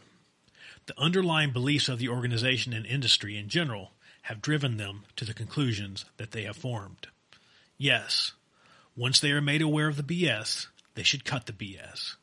The 0.86 1.00
underlying 1.00 1.52
beliefs 1.52 1.90
of 1.90 1.98
the 1.98 2.10
organization 2.10 2.74
and 2.74 2.86
industry 2.86 3.38
in 3.38 3.50
general 3.50 3.92
have 4.24 4.42
driven 4.42 4.78
them 4.78 5.06
to 5.16 5.26
the 5.26 5.34
conclusions 5.34 6.06
that 6.18 6.32
they 6.32 6.44
have 6.44 6.56
formed. 6.56 7.08
Yes, 7.82 8.34
once 8.96 9.20
they 9.20 9.32
are 9.32 9.42
made 9.42 9.64
aware 9.64 9.88
of 9.88 9.98
the 9.98 10.04
BS, 10.04 10.68
they 10.94 11.02
should 11.02 11.26
cut 11.26 11.48
the 11.48 11.52
BS. 11.52 12.14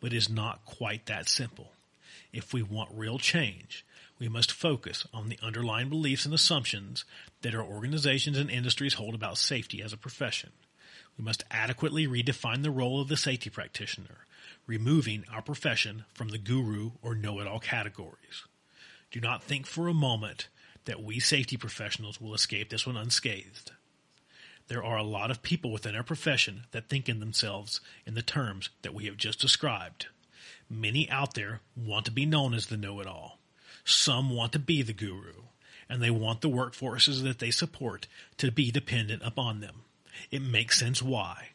But 0.00 0.14
it 0.14 0.16
is 0.16 0.30
not 0.30 0.64
quite 0.64 1.04
that 1.04 1.28
simple. 1.28 1.72
If 2.32 2.54
we 2.54 2.62
want 2.62 2.88
real 2.94 3.18
change, 3.18 3.84
we 4.18 4.30
must 4.30 4.50
focus 4.50 5.06
on 5.12 5.28
the 5.28 5.38
underlying 5.42 5.90
beliefs 5.90 6.24
and 6.24 6.32
assumptions 6.32 7.04
that 7.42 7.54
our 7.54 7.62
organizations 7.62 8.38
and 8.38 8.50
industries 8.50 8.94
hold 8.94 9.14
about 9.14 9.36
safety 9.36 9.82
as 9.82 9.92
a 9.92 9.98
profession. 9.98 10.52
We 11.18 11.24
must 11.24 11.44
adequately 11.50 12.06
redefine 12.06 12.62
the 12.62 12.70
role 12.70 12.98
of 12.98 13.08
the 13.08 13.18
safety 13.18 13.50
practitioner, 13.50 14.24
removing 14.66 15.24
our 15.30 15.42
profession 15.42 16.06
from 16.14 16.30
the 16.30 16.38
guru 16.38 16.92
or 17.02 17.14
know 17.14 17.38
it 17.38 17.46
all 17.46 17.60
categories. 17.60 18.46
Do 19.10 19.20
not 19.20 19.42
think 19.42 19.66
for 19.66 19.88
a 19.88 19.94
moment 19.94 20.48
that 20.86 21.02
we 21.02 21.20
safety 21.20 21.58
professionals 21.58 22.18
will 22.18 22.32
escape 22.32 22.70
this 22.70 22.86
one 22.86 22.96
unscathed. 22.96 23.72
There 24.68 24.84
are 24.84 24.96
a 24.96 25.02
lot 25.02 25.30
of 25.30 25.42
people 25.42 25.72
within 25.72 25.96
our 25.96 26.02
profession 26.02 26.64
that 26.70 26.88
think 26.88 27.08
in 27.08 27.20
themselves 27.20 27.80
in 28.06 28.14
the 28.14 28.22
terms 28.22 28.70
that 28.82 28.94
we 28.94 29.06
have 29.06 29.16
just 29.16 29.40
described. 29.40 30.06
Many 30.70 31.10
out 31.10 31.34
there 31.34 31.60
want 31.76 32.06
to 32.06 32.10
be 32.10 32.24
known 32.24 32.54
as 32.54 32.66
the 32.66 32.76
know 32.76 33.00
it 33.00 33.06
all. 33.06 33.38
Some 33.84 34.30
want 34.30 34.52
to 34.52 34.58
be 34.58 34.82
the 34.82 34.92
guru, 34.92 35.42
and 35.88 36.00
they 36.00 36.10
want 36.10 36.40
the 36.40 36.48
workforces 36.48 37.22
that 37.22 37.38
they 37.38 37.50
support 37.50 38.06
to 38.38 38.50
be 38.50 38.70
dependent 38.70 39.22
upon 39.24 39.60
them. 39.60 39.82
It 40.30 40.42
makes 40.42 40.78
sense 40.78 41.02
why. 41.02 41.48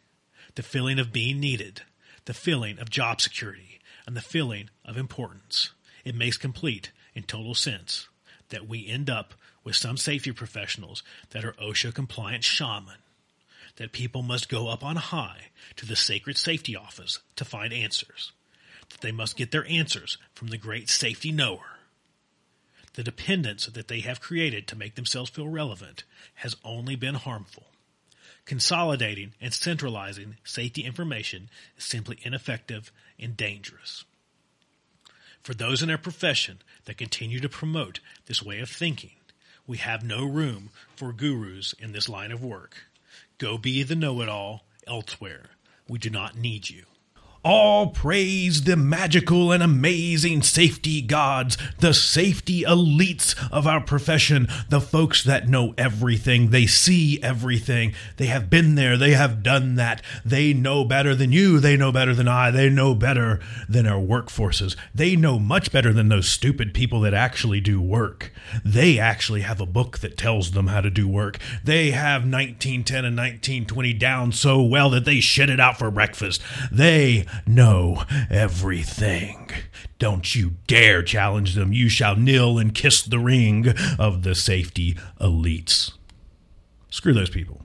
The 0.56 0.64
feeling 0.64 1.00
of 1.00 1.14
being 1.14 1.40
needed, 1.40 1.84
the 2.26 2.34
feeling 2.34 2.80
of 2.80 2.90
job 2.90 3.22
security, 3.22 3.80
and 4.06 4.16
the 4.16 4.22
feeling 4.22 4.70
of 4.86 4.98
importance. 4.98 5.72
It 6.04 6.16
makes 6.16 6.38
complete 6.38 6.92
and 7.16 7.28
total 7.28 7.56
sense 7.56 8.08
that 8.50 8.68
we 8.68 8.88
end 8.88 9.10
up 9.10 9.34
with 9.68 9.76
some 9.76 9.98
safety 9.98 10.32
professionals 10.32 11.04
that 11.32 11.44
are 11.44 11.52
OSHA 11.62 11.94
compliant 11.94 12.42
shaman 12.42 12.96
that 13.76 13.92
people 13.92 14.22
must 14.22 14.48
go 14.48 14.70
up 14.70 14.82
on 14.82 14.96
high 14.96 15.48
to 15.76 15.86
the 15.86 15.94
sacred 15.94 16.38
safety 16.38 16.74
office 16.74 17.20
to 17.36 17.44
find 17.44 17.74
answers, 17.74 18.32
that 18.88 19.02
they 19.02 19.12
must 19.12 19.36
get 19.36 19.52
their 19.52 19.68
answers 19.68 20.18
from 20.34 20.48
the 20.48 20.58
great 20.58 20.88
safety 20.90 21.34
knower. 21.34 21.80
The 22.94 23.04
dependence 23.04 23.66
that 23.66 23.90
they 23.90 24.00
have 24.00 24.22
created 24.22 24.70
to 24.70 24.78
make 24.78 24.96
themselves 24.96 25.32
feel 25.32 25.50
relevant 25.50 26.06
has 26.36 26.56
only 26.64 26.96
been 26.96 27.16
harmful. 27.16 27.66
Consolidating 28.46 29.34
and 29.42 29.54
centralizing 29.54 30.38
safety 30.46 30.86
information 30.86 31.50
is 31.78 31.84
simply 31.84 32.20
ineffective 32.22 32.90
and 33.20 33.36
dangerous. 33.36 34.06
For 35.44 35.54
those 35.54 35.84
in 35.84 35.90
our 35.90 35.98
profession 35.98 36.60
that 36.86 36.98
continue 36.98 37.42
to 37.42 37.50
promote 37.50 38.00
this 38.28 38.42
way 38.42 38.62
of 38.62 38.70
thinking, 38.70 39.12
we 39.68 39.78
have 39.78 40.04
no 40.04 40.26
room 40.26 40.70
for 40.96 41.12
gurus 41.12 41.74
in 41.78 41.92
this 41.92 42.08
line 42.10 42.32
of 42.32 42.44
work. 42.44 42.86
Go 43.38 43.58
be 43.58 43.84
the 43.84 43.96
know 43.96 44.22
it 44.22 44.30
all 44.30 44.64
elsewhere. 44.88 45.52
We 45.88 46.00
do 46.00 46.10
not 46.10 46.38
need 46.38 46.70
you. 46.70 46.86
All 47.50 47.88
praise 47.88 48.63
the 48.63 48.75
magical 48.75 49.54
and 49.54 49.63
amazing 49.63 50.42
safety 50.42 51.01
gods, 51.01 51.58
the 51.80 51.94
safety 51.94 52.63
elites 52.63 53.36
of 53.50 53.66
our 53.66 53.80
profession, 53.80 54.50
the 54.68 54.82
folks 54.82 55.24
that 55.24 55.48
know 55.48 55.74
everything. 55.77 56.50
They 56.50 56.66
see 56.66 57.24
everything. 57.24 57.94
They 58.18 58.25
have 58.25 58.50
been 58.50 58.75
there. 58.75 58.98
They 58.98 59.12
have 59.12 59.44
done 59.44 59.75
that. 59.75 60.01
They 60.25 60.51
know 60.51 60.84
better 60.84 61.16
than 61.16 61.32
you. 61.32 61.62
They 61.62 61.77
know 61.77 61.94
better 61.94 62.13
than 62.13 62.27
I. 62.27 62.51
They 62.51 62.70
know 62.70 62.94
better 62.94 63.39
than 63.70 63.88
our 63.88 64.01
workforces. 64.01 64.75
They 64.94 65.16
know 65.16 65.39
much 65.39 65.72
better 65.72 65.94
than 65.94 66.10
those 66.10 66.27
stupid 66.27 66.74
people 66.74 67.00
that 67.00 67.13
actually 67.13 67.62
do 67.62 67.80
work. 67.80 68.34
They 68.66 69.00
actually 69.00 69.42
have 69.44 69.62
a 69.62 69.66
book 69.66 70.00
that 70.00 70.18
tells 70.18 70.51
them 70.51 70.68
how 70.68 70.82
to 70.82 70.89
do 70.89 71.08
work. 71.08 71.39
They 71.63 71.92
have 71.92 72.24
1910 72.24 73.06
and 73.06 73.16
1920 73.16 73.94
down 73.94 74.34
so 74.34 74.62
well 74.62 74.89
that 74.89 75.06
they 75.06 75.22
shit 75.22 75.50
it 75.50 75.62
out 75.62 75.80
for 75.80 75.89
breakfast. 75.89 76.42
They 76.70 77.25
know 77.46 78.03
everything. 78.29 79.51
Don't 80.00 80.34
you 80.36 80.56
dare 80.67 81.03
challenge 81.03 81.56
them. 81.56 81.74
You 81.74 81.89
shall 81.89 82.15
kneel 82.15 82.58
and 82.58 82.74
kiss 82.74 83.01
the 83.01 83.20
ring 83.20 83.74
of 84.00 84.24
the 84.24 84.36
safety 84.36 84.98
elites. 85.20 85.94
Screw 86.89 87.13
those 87.13 87.29
people. 87.29 87.62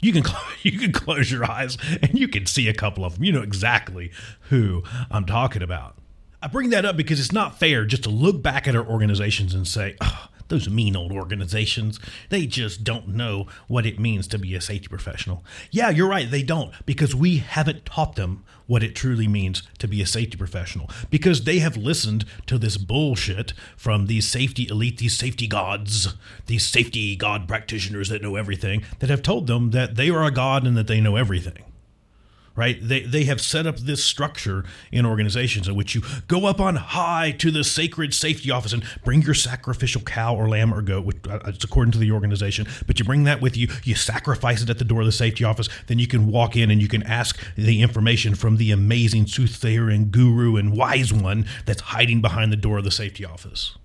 You 0.00 0.12
can 0.12 0.24
you 0.62 0.78
can 0.78 0.92
close 0.92 1.30
your 1.30 1.50
eyes 1.50 1.78
and 2.02 2.14
you 2.14 2.28
can 2.28 2.46
see 2.46 2.68
a 2.68 2.74
couple 2.74 3.04
of 3.04 3.14
them. 3.14 3.24
You 3.24 3.32
know 3.32 3.42
exactly 3.42 4.12
who 4.50 4.82
I'm 5.10 5.24
talking 5.24 5.62
about. 5.62 5.96
I 6.42 6.46
bring 6.46 6.70
that 6.70 6.84
up 6.84 6.96
because 6.96 7.18
it's 7.18 7.32
not 7.32 7.58
fair 7.58 7.86
just 7.86 8.02
to 8.02 8.10
look 8.10 8.42
back 8.42 8.68
at 8.68 8.76
our 8.76 8.86
organizations 8.86 9.54
and 9.54 9.66
say, 9.66 9.96
oh, 10.02 10.28
those 10.54 10.68
mean 10.68 10.94
old 10.94 11.10
organizations, 11.10 11.98
they 12.28 12.46
just 12.46 12.84
don't 12.84 13.08
know 13.08 13.46
what 13.66 13.84
it 13.84 13.98
means 13.98 14.28
to 14.28 14.38
be 14.38 14.54
a 14.54 14.60
safety 14.60 14.86
professional. 14.86 15.44
Yeah, 15.72 15.90
you're 15.90 16.08
right, 16.08 16.30
they 16.30 16.44
don't, 16.44 16.72
because 16.86 17.12
we 17.12 17.38
haven't 17.38 17.84
taught 17.84 18.14
them 18.14 18.44
what 18.66 18.84
it 18.84 18.94
truly 18.94 19.26
means 19.26 19.64
to 19.78 19.88
be 19.88 20.00
a 20.00 20.06
safety 20.06 20.36
professional, 20.36 20.88
because 21.10 21.42
they 21.42 21.58
have 21.58 21.76
listened 21.76 22.24
to 22.46 22.56
this 22.56 22.76
bullshit 22.76 23.52
from 23.76 24.06
these 24.06 24.28
safety 24.28 24.68
elite, 24.68 24.98
these 24.98 25.18
safety 25.18 25.48
gods, 25.48 26.14
these 26.46 26.64
safety 26.64 27.16
god 27.16 27.48
practitioners 27.48 28.08
that 28.08 28.22
know 28.22 28.36
everything, 28.36 28.84
that 29.00 29.10
have 29.10 29.22
told 29.22 29.48
them 29.48 29.72
that 29.72 29.96
they 29.96 30.08
are 30.08 30.22
a 30.22 30.30
god 30.30 30.66
and 30.66 30.76
that 30.76 30.86
they 30.86 31.00
know 31.00 31.16
everything 31.16 31.64
right? 32.56 32.78
They, 32.80 33.00
they 33.00 33.24
have 33.24 33.40
set 33.40 33.66
up 33.66 33.78
this 33.78 34.04
structure 34.04 34.64
in 34.92 35.04
organizations 35.04 35.66
in 35.68 35.74
which 35.74 35.94
you 35.94 36.02
go 36.28 36.46
up 36.46 36.60
on 36.60 36.76
high 36.76 37.32
to 37.38 37.50
the 37.50 37.64
sacred 37.64 38.14
safety 38.14 38.50
office 38.50 38.72
and 38.72 38.84
bring 39.04 39.22
your 39.22 39.34
sacrificial 39.34 40.02
cow 40.02 40.36
or 40.36 40.48
lamb 40.48 40.72
or 40.72 40.82
goat, 40.82 41.04
which 41.04 41.16
uh, 41.28 41.40
it's 41.46 41.64
according 41.64 41.92
to 41.92 41.98
the 41.98 42.12
organization, 42.12 42.66
but 42.86 42.98
you 42.98 43.04
bring 43.04 43.24
that 43.24 43.40
with 43.40 43.56
you, 43.56 43.68
you 43.82 43.94
sacrifice 43.94 44.62
it 44.62 44.70
at 44.70 44.78
the 44.78 44.84
door 44.84 45.00
of 45.00 45.06
the 45.06 45.12
safety 45.12 45.44
office, 45.44 45.68
then 45.86 45.98
you 45.98 46.06
can 46.06 46.26
walk 46.30 46.56
in 46.56 46.70
and 46.70 46.80
you 46.80 46.88
can 46.88 47.02
ask 47.02 47.42
the 47.56 47.82
information 47.82 48.34
from 48.34 48.56
the 48.56 48.70
amazing 48.70 49.26
soothsayer 49.26 49.88
and 49.88 50.12
guru 50.12 50.56
and 50.56 50.76
wise 50.76 51.12
one 51.12 51.46
that's 51.66 51.80
hiding 51.80 52.20
behind 52.20 52.52
the 52.52 52.56
door 52.56 52.78
of 52.78 52.84
the 52.84 52.90
safety 52.90 53.24
office. 53.24 53.76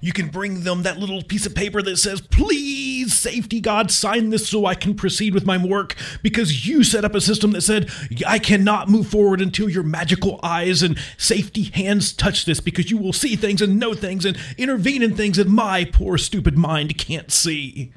You 0.00 0.12
can 0.12 0.28
bring 0.28 0.64
them 0.64 0.82
that 0.82 0.98
little 0.98 1.22
piece 1.22 1.46
of 1.46 1.54
paper 1.54 1.80
that 1.80 1.96
says, 1.96 2.20
Please, 2.20 2.83
safety 3.24 3.58
God, 3.58 3.90
sign 3.90 4.28
this 4.28 4.48
so 4.48 4.66
I 4.66 4.74
can 4.74 4.94
proceed 4.94 5.32
with 5.32 5.46
my 5.46 5.56
work 5.56 5.96
because 6.22 6.68
you 6.68 6.84
set 6.84 7.04
up 7.04 7.14
a 7.14 7.20
system 7.20 7.52
that 7.52 7.62
said, 7.62 7.90
I 8.26 8.38
cannot 8.38 8.90
move 8.90 9.08
forward 9.08 9.40
until 9.40 9.70
your 9.70 9.82
magical 9.82 10.38
eyes 10.42 10.82
and 10.82 10.98
safety 11.16 11.64
hands 11.64 12.12
touch 12.12 12.44
this 12.44 12.60
because 12.60 12.90
you 12.90 12.98
will 12.98 13.14
see 13.14 13.34
things 13.34 13.62
and 13.62 13.80
know 13.80 13.94
things 13.94 14.26
and 14.26 14.36
intervene 14.58 15.02
in 15.02 15.16
things 15.16 15.38
that 15.38 15.48
my 15.48 15.86
poor, 15.86 16.18
stupid 16.18 16.58
mind 16.58 16.98
can't 16.98 17.32
see. 17.32 17.92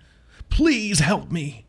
Please 0.50 1.00
help 1.00 1.29
me. 1.29 1.65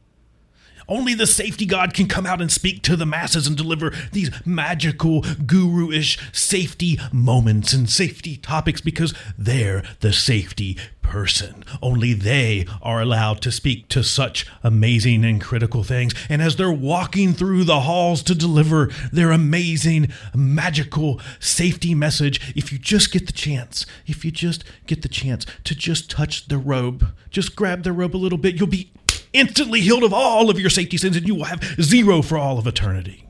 Only 0.89 1.13
the 1.13 1.27
safety 1.27 1.67
god 1.67 1.93
can 1.93 2.07
come 2.07 2.25
out 2.25 2.41
and 2.41 2.51
speak 2.51 2.83
to 2.85 2.97
the 2.97 3.05
masses 3.05 3.47
and 3.47 3.57
deliver 3.57 3.93
these 4.13 4.31
magical, 4.47 5.23
guru 5.45 5.91
ish 5.91 6.19
safety 6.33 6.99
moments 7.13 7.75
and 7.75 7.91
safety 7.91 8.39
topics 8.39 8.81
because 8.81 9.13
they're 9.37 9.83
the 10.01 10.15
safety 10.15 10.79
person. 11.09 11.65
Only 11.83 12.13
they 12.13 12.67
are 12.83 13.01
allowed 13.01 13.41
to 13.43 13.51
speak 13.51 13.89
to 13.89 14.05
such 14.05 14.47
amazing 14.63 15.25
and 15.25 15.41
critical 15.41 15.83
things. 15.83 16.15
And 16.29 16.43
as 16.43 16.57
they're 16.57 16.71
walking 16.71 17.33
through 17.33 17.65
the 17.65 17.81
halls 17.81 18.23
to 18.25 18.35
deliver 18.35 18.91
their 19.11 19.31
amazing, 19.31 20.13
magical 20.35 21.21
safety 21.41 21.95
message, 21.95 22.53
if 22.55 22.71
you 22.71 22.79
just 22.79 23.11
get 23.11 23.27
the 23.27 23.33
chance, 23.33 23.87
if 24.07 24.25
you 24.25 24.31
just 24.31 24.65
get 24.87 25.03
the 25.03 25.09
chance 25.09 25.47
to 25.65 25.75
just 25.75 26.11
touch 26.11 26.49
the 26.49 26.59
robe, 26.59 27.07
just 27.31 27.57
grab 27.57 27.83
the 27.83 27.93
robe 27.93 28.15
a 28.15 28.19
little 28.19 28.39
bit, 28.39 28.57
you'll 28.57 28.69
be 28.69 28.93
instantly 29.33 29.81
healed 29.81 30.05
of 30.05 30.13
all 30.13 30.51
of 30.51 30.61
your 30.61 30.71
safety 30.71 30.99
sins 30.99 31.17
and 31.17 31.27
you 31.27 31.35
will 31.35 31.45
have 31.45 31.63
zero 31.81 32.21
for 32.21 32.37
all 32.37 32.59
of 32.59 32.67
eternity. 32.67 33.25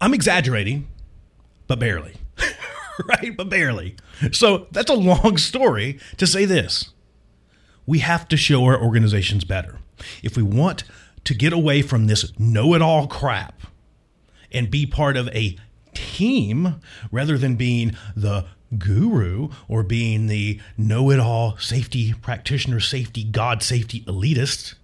I'm 0.00 0.12
exaggerating, 0.12 0.86
but 1.66 1.78
barely. 1.78 2.14
right? 3.08 3.36
But 3.36 3.48
barely. 3.48 3.96
So 4.32 4.66
that's 4.70 4.90
a 4.90 4.94
long 4.94 5.36
story 5.36 5.98
to 6.16 6.26
say 6.26 6.44
this. 6.44 6.90
We 7.86 8.00
have 8.00 8.28
to 8.28 8.36
show 8.36 8.64
our 8.64 8.80
organizations 8.80 9.44
better. 9.44 9.78
If 10.22 10.36
we 10.36 10.42
want 10.42 10.84
to 11.24 11.34
get 11.34 11.52
away 11.52 11.82
from 11.82 12.06
this 12.06 12.38
know 12.38 12.74
it 12.74 12.82
all 12.82 13.06
crap 13.06 13.62
and 14.52 14.70
be 14.70 14.86
part 14.86 15.16
of 15.16 15.28
a 15.28 15.56
team 15.94 16.76
rather 17.10 17.36
than 17.36 17.56
being 17.56 17.96
the 18.14 18.46
guru 18.76 19.48
or 19.68 19.82
being 19.82 20.26
the 20.26 20.60
know 20.76 21.10
it 21.10 21.18
all 21.18 21.56
safety 21.56 22.12
practitioner, 22.12 22.80
safety 22.80 23.24
God, 23.24 23.62
safety 23.62 24.02
elitist, 24.02 24.74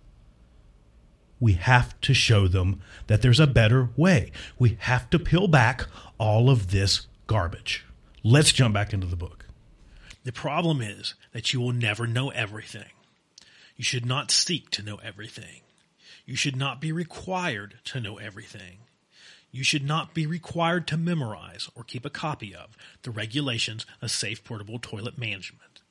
we 1.40 1.52
have 1.54 2.00
to 2.00 2.14
show 2.14 2.49
them 2.49 2.80
that 3.06 3.21
there's 3.21 3.40
a 3.40 3.47
better 3.47 3.90
way. 3.97 4.33
We 4.59 4.76
have 4.80 5.11
to 5.11 5.18
peel 5.18 5.47
back 5.47 5.87
all 6.18 6.49
of 6.49 6.71
this 6.71 7.06
garbage. 7.26 7.85
Let's 8.26 8.52
jump 8.52 8.73
back 8.73 8.95
into 8.95 9.07
the 9.07 9.16
book. 9.16 9.45
The 10.25 10.33
problem 10.33 10.81
is 10.81 11.12
that 11.33 11.52
you 11.52 11.61
will 11.61 11.75
never 11.75 12.07
know 12.07 12.31
everything. 12.31 12.88
You 13.76 13.85
should 13.85 14.07
not 14.07 14.31
seek 14.31 14.71
to 14.71 14.83
know 14.83 14.97
everything. 14.97 15.61
You 16.25 16.35
should 16.35 16.57
not 16.57 16.81
be 16.81 16.90
required 16.90 17.81
to 17.85 18.00
know 18.00 18.16
everything. 18.16 18.78
You 19.50 19.62
should 19.62 19.85
not 19.85 20.14
be 20.14 20.26
required 20.26 20.87
to 20.87 20.97
memorize 20.97 21.69
or 21.75 21.85
keep 21.85 22.07
a 22.07 22.11
copy 22.11 22.54
of 22.54 22.78
the 23.02 23.11
regulations 23.11 23.85
of 24.00 24.11
safe 24.11 24.43
portable 24.43 24.78
toilet 24.78 25.19
management. 25.19 25.83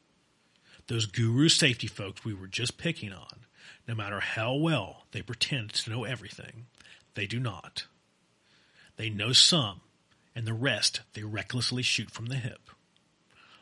Those 0.88 1.06
guru 1.06 1.50
safety 1.50 1.86
folks 1.86 2.26
we 2.26 2.34
were 2.34 2.48
just 2.48 2.80
picking 2.80 3.14
on, 3.14 3.46
no 3.88 3.94
matter 3.94 4.20
how 4.20 4.56
well 4.56 5.06
they 5.12 5.22
pretend 5.22 5.72
to 5.74 5.92
know 5.92 6.04
everything, 6.04 6.66
they 7.14 7.28
do 7.28 7.40
not. 7.40 7.86
They 8.98 9.12
know 9.12 9.34
some, 9.34 9.82
and 10.36 10.46
the 10.46 10.54
rest 10.54 11.02
they 11.14 11.24
recklessly 11.24 11.84
shoot 11.84 12.12
from 12.12 12.28
the 12.28 12.36
hip. 12.36 12.70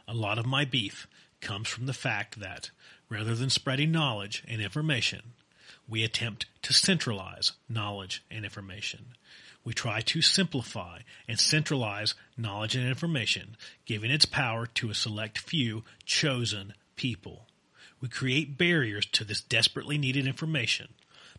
A 0.07 0.13
lot 0.13 0.37
of 0.37 0.45
my 0.45 0.65
beef 0.65 1.07
comes 1.39 1.67
from 1.67 1.85
the 1.85 1.93
fact 1.93 2.39
that, 2.39 2.71
rather 3.09 3.35
than 3.35 3.49
spreading 3.49 3.91
knowledge 3.91 4.43
and 4.47 4.61
information, 4.61 5.33
we 5.87 6.03
attempt 6.03 6.45
to 6.61 6.73
centralize 6.73 7.53
knowledge 7.67 8.23
and 8.29 8.45
information. 8.45 9.15
We 9.63 9.73
try 9.73 10.01
to 10.01 10.21
simplify 10.21 10.99
and 11.27 11.39
centralize 11.39 12.15
knowledge 12.37 12.75
and 12.75 12.87
information, 12.87 13.57
giving 13.85 14.09
its 14.09 14.25
power 14.25 14.65
to 14.65 14.89
a 14.89 14.95
select 14.95 15.37
few 15.37 15.83
chosen 16.05 16.73
people. 16.95 17.47
We 17.99 18.07
create 18.07 18.57
barriers 18.57 19.05
to 19.07 19.23
this 19.23 19.41
desperately 19.41 19.97
needed 19.97 20.25
information. 20.25 20.89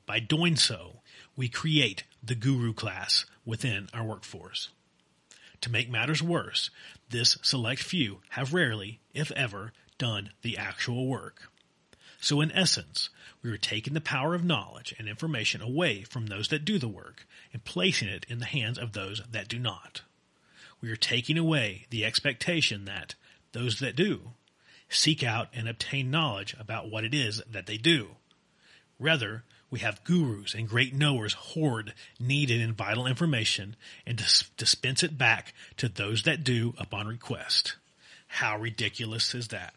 By 0.07 0.21
doing 0.21 0.57
so, 0.57 1.01
we 1.37 1.49
create 1.49 2.05
the 2.23 2.35
guru 2.35 2.73
class 2.73 3.25
within 3.45 3.89
our 3.93 4.05
workforce. 4.05 4.69
To 5.63 5.71
make 5.71 5.89
matters 5.89 6.23
worse, 6.23 6.71
this 7.09 7.39
select 7.43 7.83
few 7.83 8.21
have 8.31 8.53
rarely, 8.53 9.01
if 9.15 9.31
ever, 9.33 9.73
done 9.97 10.31
the 10.43 10.59
actual 10.59 11.07
work. 11.07 11.51
So, 12.21 12.41
in 12.41 12.53
essence, 12.53 13.11
we 13.43 13.51
are 13.51 13.59
taking 13.59 13.95
the 13.95 14.01
power 14.01 14.35
of 14.35 14.45
knowledge 14.45 14.95
and 14.99 15.09
information 15.09 15.61
away 15.61 16.03
from 16.03 16.27
those 16.27 16.49
that 16.49 16.65
do 16.65 16.79
the 16.79 16.89
work 16.89 17.27
and 17.53 17.65
placing 17.65 18.09
it 18.09 18.27
in 18.29 18.39
the 18.39 18.45
hands 18.45 18.79
of 18.79 18.93
those 18.93 19.23
that 19.31 19.49
do 19.49 19.59
not. 19.59 20.03
We 20.81 20.91
are 20.91 20.97
taking 20.97 21.39
away 21.39 21.87
the 21.91 22.05
expectation 22.05 22.85
that 22.85 23.15
those 23.53 23.79
that 23.79 23.97
do 23.97 24.33
seek 24.89 25.23
out 25.23 25.49
and 25.55 25.69
obtain 25.69 26.11
knowledge 26.11 26.55
about 26.59 26.91
what 26.91 27.05
it 27.05 27.15
is 27.15 27.41
that 27.51 27.67
they 27.67 27.77
do. 27.77 28.17
Rather, 28.99 29.45
we 29.73 29.79
have 29.79 30.05
gurus 30.05 30.55
and 30.55 30.69
great 30.69 30.95
knowers 30.95 31.33
hoard 31.33 31.95
needed 32.21 32.61
and 32.61 32.77
vital 32.77 33.07
information 33.07 33.75
and 34.07 34.19
dis- 34.19 34.51
dispense 34.59 35.03
it 35.03 35.17
back 35.17 35.55
to 35.79 35.89
those 35.89 36.25
that 36.25 36.45
do 36.45 36.75
upon 36.77 37.07
request. 37.09 37.77
How 38.29 38.59
ridiculous 38.59 39.35
is 39.35 39.49
that? 39.49 39.73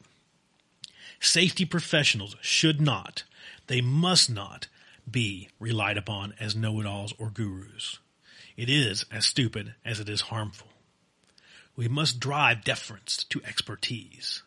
Safety 1.22 1.64
professionals 1.64 2.36
should 2.42 2.82
not, 2.82 3.24
they 3.68 3.80
must 3.80 4.30
not, 4.30 4.68
be 5.10 5.48
relied 5.60 5.98
upon 5.98 6.34
as 6.42 6.58
know 6.58 6.82
it 6.82 6.86
alls 6.86 7.14
or 7.18 7.30
gurus. 7.30 8.00
It 8.58 8.70
is 8.70 9.06
as 9.10 9.26
stupid 9.26 9.76
as 9.86 10.02
it 10.02 10.10
is 10.10 10.22
harmful. 10.22 10.68
We 11.78 11.88
must 11.88 12.20
drive 12.20 12.66
deference 12.66 13.24
to 13.30 13.42
expertise 13.46 14.44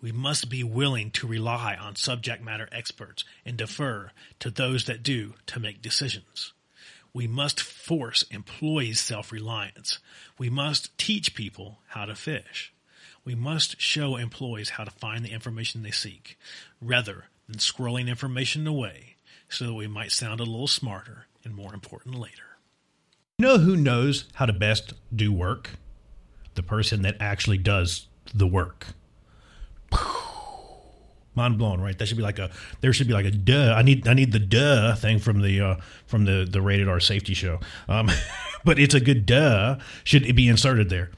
we 0.00 0.12
must 0.12 0.48
be 0.48 0.62
willing 0.62 1.10
to 1.10 1.26
rely 1.26 1.74
on 1.74 1.96
subject 1.96 2.42
matter 2.42 2.68
experts 2.70 3.24
and 3.44 3.56
defer 3.56 4.12
to 4.38 4.50
those 4.50 4.84
that 4.84 5.02
do 5.02 5.34
to 5.46 5.60
make 5.60 5.82
decisions. 5.82 6.52
We 7.12 7.26
must 7.26 7.60
force 7.60 8.22
employees' 8.30 9.00
self 9.00 9.32
reliance. 9.32 9.98
We 10.38 10.50
must 10.50 10.96
teach 10.98 11.34
people 11.34 11.78
how 11.88 12.04
to 12.04 12.14
fish. 12.14 12.72
We 13.24 13.34
must 13.34 13.80
show 13.80 14.16
employees 14.16 14.70
how 14.70 14.84
to 14.84 14.90
find 14.90 15.24
the 15.24 15.32
information 15.32 15.82
they 15.82 15.90
seek, 15.90 16.38
rather 16.80 17.24
than 17.48 17.56
scrolling 17.56 18.08
information 18.08 18.66
away 18.66 19.16
so 19.48 19.66
that 19.66 19.74
we 19.74 19.88
might 19.88 20.12
sound 20.12 20.40
a 20.40 20.44
little 20.44 20.68
smarter 20.68 21.26
and 21.44 21.54
more 21.54 21.74
important 21.74 22.14
later. 22.14 22.58
You 23.38 23.46
know 23.46 23.58
who 23.58 23.76
knows 23.76 24.26
how 24.34 24.46
to 24.46 24.52
best 24.52 24.92
do 25.14 25.32
work? 25.32 25.70
The 26.54 26.62
person 26.62 27.02
that 27.02 27.16
actually 27.20 27.58
does 27.58 28.06
the 28.34 28.46
work 28.46 28.88
mind 31.38 31.58
blown, 31.58 31.80
right? 31.80 31.96
That 31.96 32.06
should 32.06 32.16
be 32.16 32.22
like 32.22 32.38
a 32.38 32.50
there 32.80 32.92
should 32.92 33.08
be 33.08 33.14
like 33.14 33.26
a 33.26 33.30
duh. 33.30 33.74
I 33.74 33.82
need 33.82 34.06
I 34.06 34.14
need 34.14 34.32
the 34.32 34.38
duh 34.38 34.94
thing 34.94 35.18
from 35.18 35.40
the 35.40 35.60
uh, 35.60 35.76
from 36.06 36.24
the 36.26 36.46
the 36.48 36.60
rated 36.60 36.88
R 36.88 37.00
safety 37.00 37.34
show. 37.34 37.60
Um, 37.88 38.10
but 38.64 38.78
it's 38.78 38.94
a 38.94 39.00
good 39.00 39.24
duh 39.24 39.78
should 40.04 40.26
it 40.26 40.34
be 40.34 40.48
inserted 40.48 40.90
there. 40.90 41.10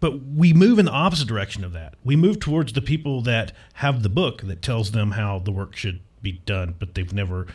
But 0.00 0.22
we 0.22 0.52
move 0.52 0.78
in 0.78 0.86
the 0.86 0.92
opposite 0.92 1.28
direction 1.28 1.64
of 1.64 1.72
that. 1.72 1.94
We 2.04 2.16
move 2.16 2.38
towards 2.38 2.74
the 2.74 2.82
people 2.82 3.22
that 3.22 3.52
have 3.74 4.02
the 4.02 4.08
book 4.08 4.42
that 4.42 4.60
tells 4.60 4.90
them 4.90 5.12
how 5.12 5.38
the 5.38 5.52
work 5.52 5.74
should 5.74 6.00
be 6.20 6.32
done, 6.32 6.74
but 6.78 6.94
they've 6.94 7.12
never 7.12 7.46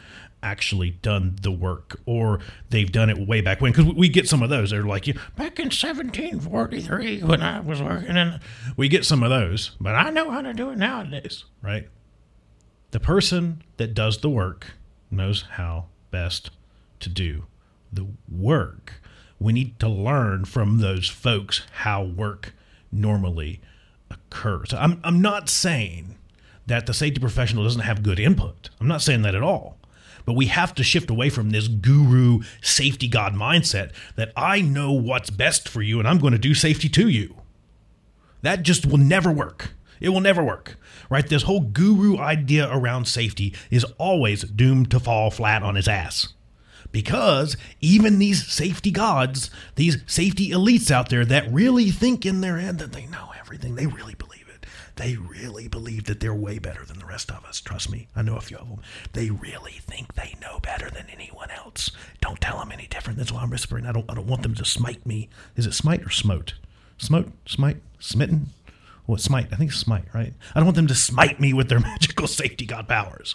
actually 0.43 0.91
done 0.91 1.35
the 1.41 1.51
work 1.51 1.99
or 2.05 2.39
they've 2.69 2.91
done 2.91 3.09
it 3.09 3.27
way 3.27 3.41
back 3.41 3.61
when. 3.61 3.71
Because 3.71 3.93
we 3.93 4.09
get 4.09 4.27
some 4.27 4.41
of 4.41 4.49
those. 4.49 4.71
They're 4.71 4.83
like 4.83 5.05
back 5.35 5.59
in 5.59 5.65
1743 5.65 7.21
when 7.23 7.41
i 7.41 7.59
was 7.59 7.81
working 7.81 8.17
and 8.17 8.39
we 8.77 8.87
get 8.87 9.05
some 9.05 9.23
of 9.23 9.29
those 9.29 9.71
but 9.79 9.95
i 9.95 10.09
know 10.09 10.29
how 10.29 10.41
to 10.41 10.53
do 10.53 10.69
it 10.69 10.77
nowadays 10.77 11.45
right? 11.61 11.87
The 12.91 12.99
person 12.99 13.63
that 13.77 13.93
does 13.93 14.19
the 14.19 14.29
work 14.29 14.73
knows 15.09 15.43
how 15.51 15.85
best 16.09 16.51
to 16.99 17.09
do 17.09 17.45
the 17.91 18.07
work. 18.29 19.01
We 19.39 19.53
need 19.53 19.79
to 19.79 19.87
learn 19.89 20.45
from 20.45 20.79
those 20.79 21.09
folks 21.09 21.61
how 21.71 22.03
work 22.03 22.53
normally 22.91 23.61
occurs. 24.09 24.73
I'm, 24.73 24.99
I'm 25.03 25.21
not 25.21 25.49
saying 25.49 26.17
that 26.67 26.85
the 26.85 26.93
safety 26.93 27.19
professional 27.19 27.63
doesn't 27.63 27.81
have 27.81 28.03
good 28.03 28.19
input. 28.19 28.69
I'm 28.79 28.87
not 28.87 29.01
saying 29.01 29.23
that 29.23 29.35
at 29.35 29.41
all 29.43 29.77
but 30.25 30.33
we 30.33 30.47
have 30.47 30.73
to 30.75 30.83
shift 30.83 31.09
away 31.09 31.29
from 31.29 31.49
this 31.49 31.67
guru 31.67 32.41
safety 32.61 33.07
god 33.07 33.33
mindset 33.33 33.91
that 34.15 34.31
I 34.35 34.61
know 34.61 34.91
what's 34.91 35.29
best 35.29 35.67
for 35.67 35.81
you 35.81 35.99
and 35.99 36.07
I'm 36.07 36.19
going 36.19 36.33
to 36.33 36.39
do 36.39 36.53
safety 36.53 36.89
to 36.89 37.07
you. 37.07 37.35
That 38.41 38.63
just 38.63 38.85
will 38.85 38.97
never 38.97 39.31
work. 39.31 39.73
It 39.99 40.09
will 40.09 40.19
never 40.19 40.43
work, 40.43 40.77
right? 41.09 41.27
This 41.27 41.43
whole 41.43 41.61
guru 41.61 42.17
idea 42.17 42.67
around 42.69 43.05
safety 43.05 43.53
is 43.69 43.83
always 43.99 44.41
doomed 44.43 44.89
to 44.91 44.99
fall 44.99 45.29
flat 45.29 45.61
on 45.61 45.77
its 45.77 45.87
ass. 45.87 46.33
Because 46.91 47.55
even 47.79 48.19
these 48.19 48.45
safety 48.47 48.91
gods, 48.91 49.49
these 49.75 50.03
safety 50.07 50.49
elites 50.49 50.91
out 50.91 51.09
there 51.09 51.23
that 51.25 51.51
really 51.51 51.91
think 51.91 52.25
in 52.25 52.41
their 52.41 52.57
head 52.57 52.79
that 52.79 52.91
they 52.91 53.05
know 53.05 53.31
everything, 53.39 53.75
they 53.75 53.85
really 53.85 54.15
believe 54.15 54.30
they 55.01 55.15
really 55.15 55.67
believe 55.67 56.03
that 56.03 56.19
they're 56.19 56.33
way 56.33 56.59
better 56.59 56.85
than 56.85 56.99
the 56.99 57.05
rest 57.07 57.31
of 57.31 57.43
us. 57.45 57.59
Trust 57.59 57.91
me, 57.91 58.07
I 58.15 58.21
know 58.21 58.35
a 58.35 58.41
few 58.41 58.57
of 58.57 58.69
them. 58.69 58.81
They 59.13 59.31
really 59.31 59.79
think 59.81 60.13
they 60.13 60.35
know 60.39 60.59
better 60.59 60.91
than 60.91 61.07
anyone 61.11 61.49
else. 61.49 61.89
Don't 62.21 62.39
tell 62.39 62.59
them 62.59 62.71
any 62.71 62.85
different. 62.85 63.17
That's 63.17 63.31
why 63.31 63.41
I'm 63.41 63.49
whispering. 63.49 63.87
I 63.87 63.93
don't. 63.93 64.09
I 64.09 64.13
don't 64.13 64.27
want 64.27 64.43
them 64.43 64.53
to 64.53 64.63
smite 64.63 65.03
me. 65.03 65.27
Is 65.55 65.65
it 65.65 65.73
smite 65.73 66.03
or 66.03 66.11
smote? 66.11 66.53
Smote, 66.99 67.31
smite, 67.47 67.77
smitten. 67.99 68.49
What 69.07 69.21
smite? 69.21 69.47
I 69.51 69.55
think 69.55 69.71
smite, 69.71 70.05
right? 70.13 70.33
I 70.53 70.59
don't 70.59 70.67
want 70.67 70.75
them 70.75 70.87
to 70.87 70.95
smite 70.95 71.39
me 71.39 71.51
with 71.51 71.69
their 71.69 71.79
magical 71.91 72.27
safety 72.27 72.67
god 72.67 72.87
powers. 72.87 73.33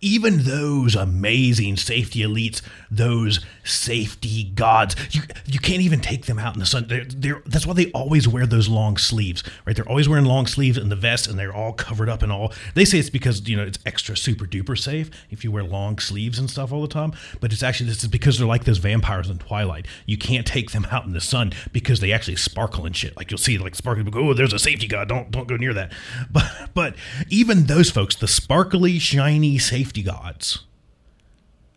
Even 0.00 0.44
those 0.44 0.94
amazing 0.94 1.76
safety 1.76 2.20
elites, 2.20 2.62
those 2.90 3.44
safety 3.64 4.44
gods, 4.44 4.96
you 5.10 5.22
you 5.46 5.58
can't 5.58 5.82
even 5.82 6.00
take 6.00 6.26
them 6.26 6.38
out 6.38 6.54
in 6.54 6.60
the 6.60 6.66
sun. 6.66 6.86
They're, 6.88 7.04
they're, 7.04 7.42
that's 7.46 7.66
why 7.66 7.74
they 7.74 7.90
always 7.92 8.28
wear 8.28 8.46
those 8.46 8.68
long 8.68 8.96
sleeves, 8.96 9.42
right? 9.66 9.74
They're 9.74 9.88
always 9.88 10.08
wearing 10.08 10.24
long 10.24 10.46
sleeves 10.46 10.78
and 10.78 10.90
the 10.90 10.96
vest, 10.96 11.26
and 11.26 11.38
they're 11.38 11.54
all 11.54 11.72
covered 11.72 12.08
up 12.08 12.22
and 12.22 12.32
all. 12.32 12.52
They 12.74 12.84
say 12.84 12.98
it's 12.98 13.10
because 13.10 13.48
you 13.48 13.56
know 13.56 13.64
it's 13.64 13.78
extra 13.86 14.16
super 14.16 14.44
duper 14.44 14.78
safe 14.78 15.10
if 15.30 15.44
you 15.44 15.52
wear 15.52 15.64
long 15.64 15.98
sleeves 15.98 16.38
and 16.38 16.50
stuff 16.50 16.72
all 16.72 16.82
the 16.82 16.88
time. 16.88 17.12
But 17.40 17.52
it's 17.52 17.62
actually 17.62 17.88
this 17.88 18.02
is 18.02 18.08
because 18.08 18.38
they're 18.38 18.46
like 18.46 18.64
those 18.64 18.78
vampires 18.78 19.30
in 19.30 19.38
Twilight. 19.38 19.86
You 20.06 20.18
can't 20.18 20.46
take 20.46 20.70
them 20.70 20.86
out 20.90 21.04
in 21.04 21.12
the 21.12 21.20
sun 21.20 21.52
because 21.72 22.00
they 22.00 22.12
actually 22.12 22.36
sparkle 22.36 22.86
and 22.86 22.96
shit. 22.96 23.16
Like 23.16 23.30
you'll 23.30 23.38
see 23.38 23.58
like 23.58 23.74
sparkling. 23.74 24.10
Oh, 24.14 24.34
there's 24.34 24.52
a 24.52 24.58
safety 24.58 24.86
god. 24.86 25.08
Don't 25.08 25.30
don't 25.30 25.48
go 25.48 25.56
near 25.56 25.74
that. 25.74 25.92
But 26.30 26.70
but 26.74 26.96
even 27.28 27.64
those 27.64 27.90
folks, 27.90 28.16
the 28.16 28.28
sparkly, 28.28 28.98
shiny 28.98 29.58
safety 29.66 30.02
gods, 30.02 30.64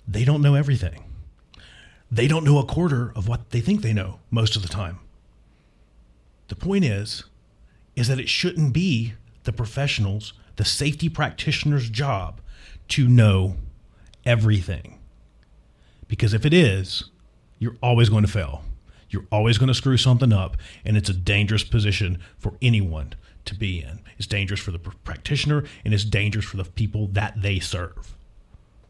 they 0.07 0.23
don't 0.23 0.41
know 0.41 0.55
everything. 0.55 1.03
They 2.11 2.27
don't 2.27 2.43
know 2.43 2.57
a 2.57 2.65
quarter 2.65 3.11
of 3.15 3.27
what 3.27 3.51
they 3.51 3.61
think 3.61 3.81
they 3.81 3.93
know 3.93 4.19
most 4.31 4.55
of 4.55 4.61
the 4.61 4.67
time. 4.67 4.99
The 6.47 6.55
point 6.55 6.85
is, 6.85 7.25
is 7.95 8.07
that 8.07 8.19
it 8.19 8.29
shouldn't 8.29 8.73
be 8.73 9.13
the 9.43 9.53
professionals, 9.53 10.33
the 10.55 10.65
safety 10.65 11.09
practitioner's 11.09 11.89
job 11.89 12.41
to 12.89 13.07
know 13.07 13.57
everything. 14.25 14.99
Because 16.07 16.33
if 16.33 16.45
it 16.45 16.53
is, 16.53 17.11
you're 17.59 17.75
always 17.81 18.09
going 18.09 18.25
to 18.25 18.31
fail. 18.31 18.63
You're 19.09 19.25
always 19.31 19.57
going 19.57 19.67
to 19.67 19.73
screw 19.73 19.97
something 19.97 20.31
up, 20.31 20.57
and 20.85 20.95
it's 20.95 21.09
a 21.09 21.13
dangerous 21.13 21.63
position 21.63 22.19
for 22.37 22.53
anyone 22.61 23.13
to 23.45 23.55
be 23.55 23.81
in. 23.81 23.99
It's 24.17 24.27
dangerous 24.27 24.59
for 24.59 24.71
the 24.71 24.79
practitioner, 24.79 25.63
and 25.83 25.93
it's 25.93 26.05
dangerous 26.05 26.45
for 26.45 26.57
the 26.57 26.65
people 26.65 27.07
that 27.07 27.41
they 27.41 27.59
serve. 27.59 28.15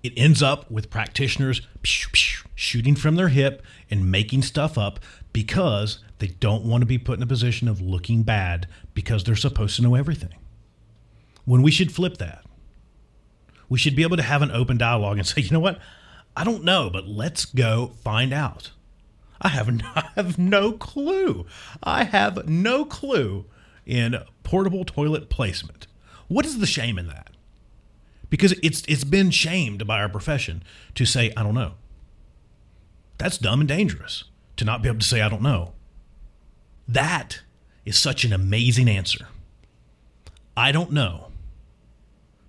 It 0.01 0.13
ends 0.15 0.41
up 0.41 0.69
with 0.71 0.89
practitioners 0.89 1.61
shooting 1.83 2.95
from 2.95 3.15
their 3.15 3.27
hip 3.29 3.63
and 3.89 4.11
making 4.11 4.43
stuff 4.43 4.77
up 4.77 4.99
because 5.33 5.99
they 6.19 6.27
don't 6.27 6.65
want 6.65 6.81
to 6.81 6.85
be 6.85 6.97
put 6.97 7.17
in 7.17 7.23
a 7.23 7.27
position 7.27 7.67
of 7.67 7.81
looking 7.81 8.23
bad 8.23 8.67
because 8.93 9.23
they're 9.23 9.35
supposed 9.35 9.75
to 9.75 9.81
know 9.81 9.95
everything. 9.95 10.33
When 11.45 11.61
we 11.61 11.71
should 11.71 11.91
flip 11.91 12.17
that. 12.17 12.45
We 13.67 13.77
should 13.77 13.95
be 13.95 14.03
able 14.03 14.17
to 14.17 14.23
have 14.23 14.41
an 14.41 14.51
open 14.51 14.77
dialogue 14.77 15.17
and 15.17 15.27
say, 15.27 15.41
you 15.41 15.51
know 15.51 15.59
what? 15.59 15.79
I 16.35 16.43
don't 16.43 16.63
know, 16.63 16.89
but 16.89 17.07
let's 17.07 17.45
go 17.45 17.91
find 18.03 18.33
out. 18.33 18.71
I 19.41 19.49
have 19.49 19.71
no, 19.71 19.85
I 19.95 20.09
have 20.15 20.37
no 20.37 20.73
clue. 20.73 21.45
I 21.81 22.03
have 22.03 22.47
no 22.47 22.85
clue 22.85 23.45
in 23.85 24.17
portable 24.43 24.85
toilet 24.85 25.29
placement. 25.29 25.87
What 26.27 26.45
is 26.45 26.59
the 26.59 26.65
shame 26.65 26.97
in 26.97 27.07
that? 27.07 27.31
Because 28.29 28.53
it's 28.61 28.83
it's 28.87 29.03
been 29.03 29.31
shamed 29.31 29.87
by 29.87 29.99
our 29.99 30.09
profession 30.09 30.63
to 30.95 31.05
say 31.05 31.31
I 31.35 31.43
don't 31.43 31.55
know. 31.55 31.73
That's 33.17 33.37
dumb 33.37 33.61
and 33.61 33.67
dangerous 33.67 34.25
to 34.57 34.65
not 34.65 34.81
be 34.81 34.89
able 34.89 34.99
to 34.99 35.05
say 35.05 35.21
I 35.21 35.29
don't 35.29 35.41
know. 35.41 35.73
That 36.87 37.41
is 37.85 37.97
such 37.97 38.23
an 38.23 38.33
amazing 38.33 38.87
answer. 38.87 39.27
I 40.55 40.71
don't 40.71 40.91
know. 40.91 41.27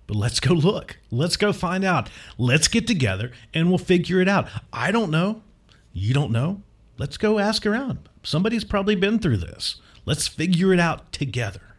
But 0.05 0.17
let's 0.17 0.39
go 0.39 0.53
look. 0.53 0.97
Let's 1.09 1.37
go 1.37 1.53
find 1.53 1.83
out. 1.83 2.09
Let's 2.37 2.67
get 2.67 2.85
together 2.85 3.31
and 3.53 3.69
we'll 3.69 3.77
figure 3.77 4.19
it 4.19 4.27
out. 4.27 4.47
I 4.73 4.91
don't 4.91 5.09
know. 5.09 5.41
You 5.93 6.13
don't 6.13 6.31
know. 6.31 6.61
Let's 7.01 7.17
go 7.17 7.39
ask 7.39 7.65
around. 7.65 8.09
Somebody's 8.21 8.63
probably 8.63 8.93
been 8.93 9.17
through 9.17 9.37
this. 9.37 9.77
Let's 10.05 10.27
figure 10.27 10.71
it 10.71 10.79
out 10.79 11.11
together. 11.11 11.77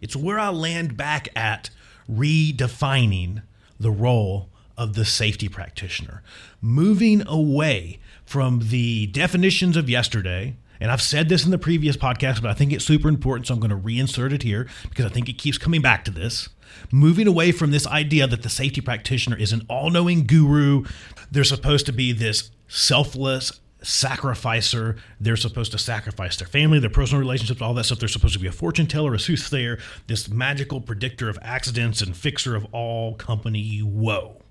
It's 0.00 0.16
where 0.16 0.36
I 0.36 0.48
land 0.48 0.96
back 0.96 1.28
at 1.36 1.70
redefining 2.10 3.42
the 3.78 3.92
role 3.92 4.50
of 4.76 4.94
the 4.94 5.04
safety 5.04 5.48
practitioner, 5.48 6.24
moving 6.60 7.22
away 7.28 8.00
from 8.24 8.62
the 8.70 9.06
definitions 9.06 9.76
of 9.76 9.88
yesterday. 9.88 10.56
And 10.80 10.90
I've 10.90 11.02
said 11.02 11.28
this 11.28 11.44
in 11.44 11.52
the 11.52 11.58
previous 11.58 11.96
podcast, 11.96 12.42
but 12.42 12.50
I 12.50 12.54
think 12.54 12.72
it's 12.72 12.84
super 12.84 13.08
important. 13.08 13.46
So 13.46 13.54
I'm 13.54 13.60
going 13.60 13.70
to 13.70 13.76
reinsert 13.76 14.32
it 14.32 14.42
here 14.42 14.66
because 14.88 15.04
I 15.04 15.10
think 15.10 15.28
it 15.28 15.38
keeps 15.38 15.56
coming 15.56 15.82
back 15.82 16.04
to 16.06 16.10
this. 16.10 16.48
Moving 16.90 17.28
away 17.28 17.52
from 17.52 17.70
this 17.70 17.86
idea 17.86 18.26
that 18.26 18.42
the 18.42 18.48
safety 18.48 18.80
practitioner 18.80 19.36
is 19.36 19.52
an 19.52 19.64
all 19.68 19.88
knowing 19.90 20.26
guru. 20.26 20.82
They're 21.30 21.44
supposed 21.44 21.86
to 21.86 21.92
be 21.92 22.10
this 22.10 22.50
selfless, 22.66 23.60
sacrificer. 23.82 24.96
They're 25.20 25.36
supposed 25.36 25.72
to 25.72 25.78
sacrifice 25.78 26.36
their 26.36 26.48
family, 26.48 26.78
their 26.78 26.90
personal 26.90 27.20
relationships, 27.20 27.62
all 27.62 27.74
that 27.74 27.84
stuff. 27.84 27.98
They're 27.98 28.08
supposed 28.08 28.34
to 28.34 28.40
be 28.40 28.48
a 28.48 28.52
fortune 28.52 28.86
teller, 28.86 29.14
a 29.14 29.18
soothsayer, 29.18 29.78
this 30.06 30.28
magical 30.28 30.80
predictor 30.80 31.28
of 31.28 31.38
accidents 31.42 32.00
and 32.00 32.16
fixer 32.16 32.56
of 32.56 32.66
all 32.72 33.14
company 33.14 33.82
woe. 33.82 34.42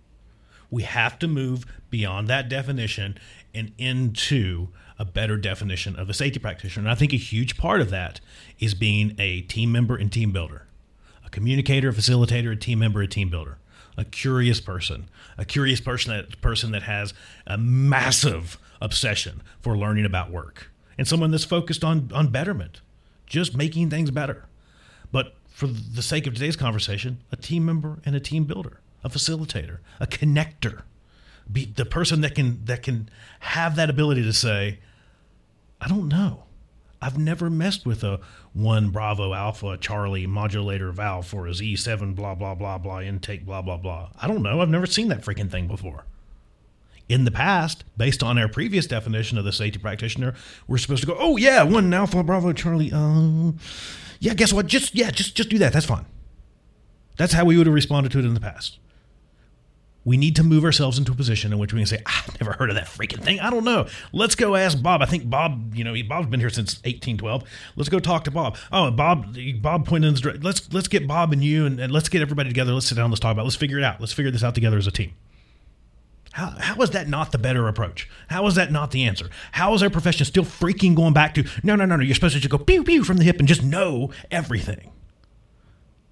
We 0.69 0.83
have 0.83 1.17
to 1.19 1.27
move 1.27 1.65
beyond 1.89 2.27
that 2.27 2.49
definition 2.49 3.17
and 3.53 3.71
into 3.77 4.69
a 4.99 5.05
better 5.05 5.37
definition 5.37 5.95
of 5.95 6.09
a 6.09 6.13
safety 6.13 6.39
practitioner. 6.39 6.87
And 6.87 6.91
I 6.91 6.95
think 6.95 7.13
a 7.13 7.17
huge 7.17 7.57
part 7.57 7.81
of 7.81 7.89
that 7.91 8.19
is 8.59 8.73
being 8.73 9.15
a 9.19 9.41
team 9.41 9.71
member 9.71 9.95
and 9.95 10.11
team 10.11 10.31
builder, 10.31 10.67
a 11.25 11.29
communicator, 11.29 11.89
a 11.89 11.93
facilitator, 11.93 12.51
a 12.51 12.55
team 12.55 12.79
member, 12.79 13.01
a 13.01 13.07
team 13.07 13.29
builder, 13.29 13.57
a 13.95 14.03
curious 14.03 14.59
person, 14.59 15.09
a 15.37 15.45
curious 15.45 15.79
person 15.79 16.15
that 16.15 16.41
person 16.41 16.71
that 16.71 16.83
has 16.83 17.13
a 17.45 17.57
massive 17.57 18.57
obsession 18.81 19.41
for 19.59 19.77
learning 19.77 20.05
about 20.05 20.31
work 20.31 20.71
and 20.97 21.07
someone 21.07 21.31
that's 21.31 21.43
focused 21.43 21.83
on 21.83 22.11
on 22.13 22.29
betterment, 22.29 22.81
just 23.25 23.55
making 23.55 23.89
things 23.89 24.11
better. 24.11 24.45
But 25.11 25.35
for 25.47 25.67
the 25.67 26.01
sake 26.01 26.27
of 26.27 26.33
today's 26.33 26.55
conversation, 26.55 27.23
a 27.31 27.35
team 27.35 27.65
member 27.65 27.99
and 28.05 28.15
a 28.15 28.19
team 28.19 28.45
builder, 28.45 28.79
a 29.03 29.09
facilitator, 29.09 29.79
a 29.99 30.07
connector, 30.07 30.83
be 31.51 31.65
the 31.65 31.85
person 31.85 32.21
that 32.21 32.35
can 32.35 32.63
that 32.65 32.83
can 32.83 33.09
have 33.39 33.75
that 33.75 33.89
ability 33.89 34.23
to 34.23 34.33
say, 34.33 34.79
I 35.79 35.87
don't 35.87 36.07
know. 36.07 36.43
I've 36.99 37.17
never 37.17 37.51
messed 37.51 37.85
with 37.85 38.03
a 38.03 38.19
one 38.53 38.89
Bravo 38.89 39.33
Alpha 39.33 39.77
Charlie 39.77 40.25
modulator 40.25 40.91
valve 40.91 41.27
for 41.27 41.45
a 41.45 41.51
Z7 41.51 42.15
blah 42.15 42.33
blah 42.33 42.55
blah 42.55 42.79
blah 42.79 43.01
intake 43.01 43.45
blah 43.45 43.61
blah 43.61 43.77
blah. 43.77 44.09
I 44.19 44.27
don't 44.27 44.41
know. 44.41 44.61
I've 44.61 44.69
never 44.69 44.87
seen 44.87 45.09
that 45.09 45.21
freaking 45.21 45.51
thing 45.51 45.67
before 45.67 46.05
in 47.09 47.25
the 47.25 47.31
past, 47.31 47.83
based 47.95 48.21
on 48.21 48.37
our 48.37 48.47
previous 48.47 48.85
definition 48.85 49.37
of 49.37 49.45
the 49.45 49.51
safety 49.51 49.79
practitioner, 49.79 50.33
we're 50.67 50.77
supposed 50.77 51.01
to 51.01 51.07
go, 51.07 51.15
oh 51.17 51.37
yeah, 51.37 51.63
one 51.63 51.93
Alpha 51.93 52.23
Bravo 52.23 52.53
Charlie. 52.53 52.91
Uh, 52.93 53.51
yeah, 54.19 54.33
guess 54.33 54.51
what? 54.51 54.67
Just 54.67 54.95
yeah, 54.95 55.11
just 55.11 55.35
just 55.35 55.49
do 55.49 55.57
that. 55.59 55.73
That's 55.73 55.85
fine. 55.85 56.05
That's 57.17 57.33
how 57.33 57.45
we 57.45 57.57
would 57.57 57.67
have 57.67 57.73
responded 57.73 58.11
to 58.11 58.19
it 58.19 58.25
in 58.25 58.33
the 58.33 58.39
past. 58.39 58.79
We 60.05 60.15
need 60.15 60.37
to 60.37 60.43
move 60.43 60.63
ourselves 60.63 60.97
into 60.97 61.11
a 61.11 61.15
position 61.15 61.51
in 61.51 61.59
which 61.59 61.73
we 61.73 61.81
can 61.81 61.85
say, 61.85 62.01
I've 62.05 62.39
never 62.39 62.53
heard 62.53 62.69
of 62.69 62.77
that 62.77 62.85
freaking 62.85 63.21
thing. 63.21 63.41
I 63.41 63.49
don't 63.49 63.65
know. 63.65 63.87
Let's 64.13 64.35
go 64.35 64.55
ask 64.55 64.81
Bob. 64.81 65.01
I 65.01 65.05
think 65.05 65.29
Bob, 65.29 65.75
you 65.75 65.83
know, 65.83 65.93
Bob's 66.07 66.27
been 66.27 66.39
here 66.39 66.49
since 66.49 66.75
1812. 66.75 67.43
Let's 67.75 67.89
go 67.89 67.99
talk 67.99 68.23
to 68.23 68.31
Bob. 68.31 68.55
Oh, 68.71 68.89
Bob, 68.89 69.35
Bob 69.61 69.85
pointed 69.85 70.07
in 70.07 70.13
this 70.13 70.21
direction. 70.21 70.43
Let's 70.43 70.71
let's 70.71 70.87
get 70.87 71.07
Bob 71.07 71.33
and 71.33 71.43
you 71.43 71.65
and, 71.65 71.79
and 71.81 71.91
let's 71.91 72.07
get 72.07 72.21
everybody 72.21 72.49
together. 72.49 72.71
Let's 72.71 72.85
sit 72.85 72.95
down. 72.95 73.09
Let's 73.09 73.19
talk 73.19 73.33
about. 73.33 73.41
It. 73.41 73.45
Let's 73.45 73.57
figure 73.57 73.79
it 73.79 73.83
out. 73.83 73.99
Let's 73.99 74.13
figure 74.13 74.31
this 74.31 74.43
out 74.43 74.55
together 74.55 74.77
as 74.77 74.87
a 74.87 74.91
team. 74.91 75.13
How, 76.33 76.53
how 76.59 76.81
is 76.81 76.91
that 76.91 77.07
not 77.07 77.31
the 77.31 77.37
better 77.37 77.67
approach? 77.67 78.09
How 78.29 78.45
is 78.47 78.55
that 78.55 78.71
not 78.71 78.91
the 78.91 79.03
answer? 79.05 79.29
How 79.53 79.73
is 79.73 79.81
our 79.81 79.89
profession 79.89 80.25
still 80.25 80.43
freaking 80.43 80.95
going 80.95 81.13
back 81.13 81.33
to 81.35 81.43
no, 81.63 81.75
no, 81.75 81.85
no, 81.85 81.95
no? 81.95 82.03
You're 82.03 82.15
supposed 82.15 82.35
to 82.35 82.39
just 82.39 82.51
go 82.51 82.57
pew 82.57 82.83
pew 82.83 83.03
from 83.03 83.17
the 83.17 83.23
hip 83.23 83.39
and 83.39 83.47
just 83.47 83.63
know 83.63 84.11
everything. 84.29 84.91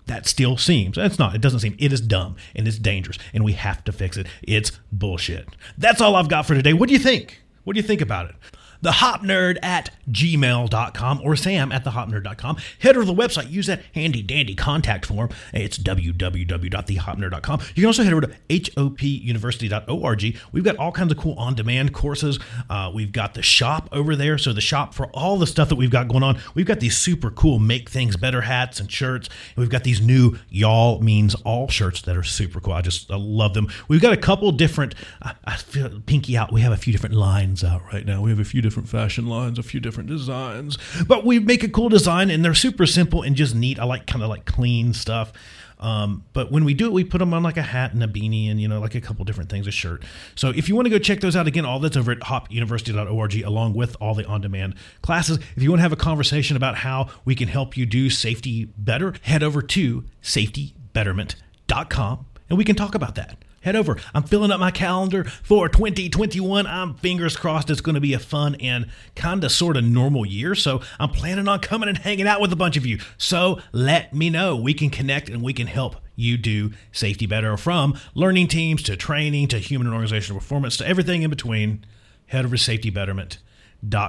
That 0.07 0.27
still 0.27 0.57
seems, 0.57 0.97
it's 0.97 1.17
not, 1.17 1.33
it 1.33 1.41
doesn't 1.41 1.61
seem, 1.61 1.75
it 1.79 1.91
is 1.91 1.99
dumb 1.99 2.35
and 2.55 2.67
it's 2.67 2.77
dangerous 2.77 3.17
and 3.33 3.43
we 3.43 3.53
have 3.53 3.83
to 3.85 3.91
fix 3.91 4.17
it. 4.17 4.27
It's 4.43 4.71
bullshit. 4.91 5.47
That's 5.77 5.99
all 5.99 6.15
I've 6.15 6.29
got 6.29 6.45
for 6.45 6.53
today. 6.53 6.73
What 6.73 6.89
do 6.89 6.93
you 6.93 6.99
think? 6.99 7.41
What 7.63 7.73
do 7.73 7.79
you 7.79 7.87
think 7.87 8.01
about 8.01 8.29
it? 8.29 8.35
Thehopnerd 8.85 9.57
at 9.63 9.89
gmail.com 10.11 11.21
or 11.23 11.35
sam 11.35 11.71
at 11.71 11.83
thehopnerd.com. 11.83 12.57
Head 12.79 12.95
over 12.95 13.05
to 13.05 13.11
the 13.11 13.19
website, 13.19 13.49
use 13.49 13.67
that 13.67 13.81
handy 13.93 14.21
dandy 14.21 14.55
contact 14.55 15.05
form. 15.05 15.29
It's 15.53 15.77
www.thehopnerd.com. 15.77 17.59
You 17.75 17.81
can 17.81 17.85
also 17.85 18.03
head 18.03 18.13
over 18.13 18.21
to 18.21 18.33
hopuniversity.org. 18.49 20.37
We've 20.51 20.63
got 20.63 20.77
all 20.77 20.91
kinds 20.91 21.11
of 21.11 21.17
cool 21.17 21.33
on 21.37 21.55
demand 21.55 21.93
courses. 21.93 22.39
Uh, 22.69 22.91
we've 22.93 23.11
got 23.11 23.33
the 23.33 23.41
shop 23.41 23.89
over 23.91 24.15
there. 24.15 24.37
So, 24.37 24.53
the 24.53 24.61
shop 24.61 24.93
for 24.93 25.07
all 25.07 25.37
the 25.37 25.47
stuff 25.47 25.69
that 25.69 25.75
we've 25.75 25.89
got 25.89 26.07
going 26.07 26.23
on. 26.23 26.39
We've 26.53 26.65
got 26.65 26.79
these 26.79 26.97
super 26.97 27.31
cool 27.31 27.59
Make 27.59 27.89
Things 27.89 28.15
Better 28.17 28.41
hats 28.41 28.79
and 28.79 28.91
shirts. 28.91 29.27
And 29.55 29.63
we've 29.63 29.69
got 29.69 29.83
these 29.83 30.01
new 30.01 30.37
Y'all 30.49 30.99
Means 30.99 31.35
All 31.43 31.67
shirts 31.67 32.01
that 32.03 32.15
are 32.15 32.23
super 32.23 32.59
cool. 32.59 32.73
I 32.73 32.81
just 32.81 33.09
I 33.11 33.17
love 33.17 33.53
them. 33.53 33.67
We've 33.87 34.01
got 34.01 34.13
a 34.13 34.17
couple 34.17 34.51
different, 34.51 34.95
I, 35.21 35.33
I 35.45 35.55
feel 35.57 36.01
pinky 36.05 36.37
out. 36.37 36.51
We 36.53 36.61
have 36.61 36.71
a 36.71 36.77
few 36.77 36.93
different 36.93 37.15
lines 37.15 37.63
out 37.63 37.81
right 37.91 38.05
now. 38.05 38.21
We 38.21 38.29
have 38.29 38.39
a 38.39 38.45
few 38.45 38.61
different 38.61 38.74
fashion 38.83 39.27
lines, 39.27 39.57
a 39.57 39.63
few 39.63 39.79
different 39.79 40.09
designs, 40.09 40.77
but 41.07 41.25
we 41.25 41.39
make 41.39 41.63
a 41.63 41.69
cool 41.69 41.89
design 41.89 42.29
and 42.29 42.43
they're 42.43 42.53
super 42.53 42.85
simple 42.85 43.21
and 43.21 43.35
just 43.35 43.55
neat. 43.55 43.79
I 43.79 43.85
like 43.85 44.07
kind 44.07 44.23
of 44.23 44.29
like 44.29 44.45
clean 44.45 44.93
stuff. 44.93 45.31
Um, 45.79 46.23
but 46.33 46.51
when 46.51 46.63
we 46.63 46.73
do 46.73 46.87
it, 46.87 46.93
we 46.93 47.03
put 47.03 47.19
them 47.19 47.33
on 47.33 47.43
like 47.43 47.57
a 47.57 47.61
hat 47.61 47.93
and 47.93 48.03
a 48.03 48.07
beanie 48.07 48.49
and, 48.49 48.61
you 48.61 48.67
know, 48.67 48.79
like 48.79 48.95
a 48.95 49.01
couple 49.01 49.25
different 49.25 49.49
things, 49.49 49.67
a 49.67 49.71
shirt. 49.71 50.03
So 50.35 50.49
if 50.49 50.69
you 50.69 50.75
want 50.75 50.85
to 50.85 50.89
go 50.89 50.97
check 50.97 51.19
those 51.19 51.35
out 51.35 51.47
again, 51.47 51.65
all 51.65 51.79
that's 51.79 51.97
over 51.97 52.11
at 52.11 52.19
hopuniversity.org 52.19 53.43
along 53.43 53.73
with 53.73 53.97
all 53.99 54.15
the 54.15 54.25
on 54.25 54.41
demand 54.41 54.75
classes. 55.01 55.39
If 55.55 55.63
you 55.63 55.69
want 55.69 55.79
to 55.79 55.83
have 55.83 55.91
a 55.91 55.97
conversation 55.97 56.57
about 56.57 56.77
how 56.77 57.09
we 57.25 57.35
can 57.35 57.49
help 57.49 57.75
you 57.75 57.85
do 57.85 58.09
safety 58.09 58.65
better, 58.77 59.13
head 59.23 59.43
over 59.43 59.61
to 59.61 60.05
safetybetterment.com 60.23 62.25
and 62.49 62.57
we 62.57 62.63
can 62.63 62.75
talk 62.75 62.95
about 62.95 63.15
that. 63.15 63.37
Head 63.65 63.75
over. 63.75 63.97
I'm 64.13 64.21
filling 64.21 64.51
up 64.51 64.59
my 64.59 64.69
calendar 64.69 65.23
for 65.23 65.67
2021. 65.67 66.67
I'm 66.67 66.93
fingers 66.93 67.35
crossed 67.35 67.71
it's 67.71 67.81
going 67.81 67.95
to 67.95 67.99
be 67.99 68.13
a 68.13 68.19
fun 68.19 68.53
and 68.59 68.85
kind 69.15 69.43
of 69.43 69.51
sort 69.51 69.75
of 69.75 69.83
normal 69.83 70.23
year. 70.23 70.53
So 70.53 70.81
I'm 70.99 71.09
planning 71.09 71.47
on 71.47 71.61
coming 71.61 71.89
and 71.89 71.97
hanging 71.97 72.27
out 72.27 72.39
with 72.39 72.53
a 72.53 72.55
bunch 72.55 72.77
of 72.77 72.85
you. 72.85 72.99
So 73.17 73.59
let 73.71 74.13
me 74.13 74.29
know. 74.29 74.55
We 74.55 74.75
can 74.75 74.91
connect 74.91 75.29
and 75.29 75.41
we 75.41 75.51
can 75.51 75.65
help 75.65 75.95
you 76.15 76.37
do 76.37 76.73
safety 76.91 77.25
better 77.25 77.57
from 77.57 77.97
learning 78.13 78.49
teams 78.49 78.83
to 78.83 78.95
training 78.95 79.47
to 79.47 79.57
human 79.57 79.87
and 79.87 79.95
organizational 79.95 80.39
performance 80.39 80.77
to 80.77 80.87
everything 80.87 81.23
in 81.23 81.31
between. 81.31 81.83
Head 82.27 82.45
over 82.45 82.57
to 82.57 82.61
Safety 82.61 82.91
Betterment 82.91 83.39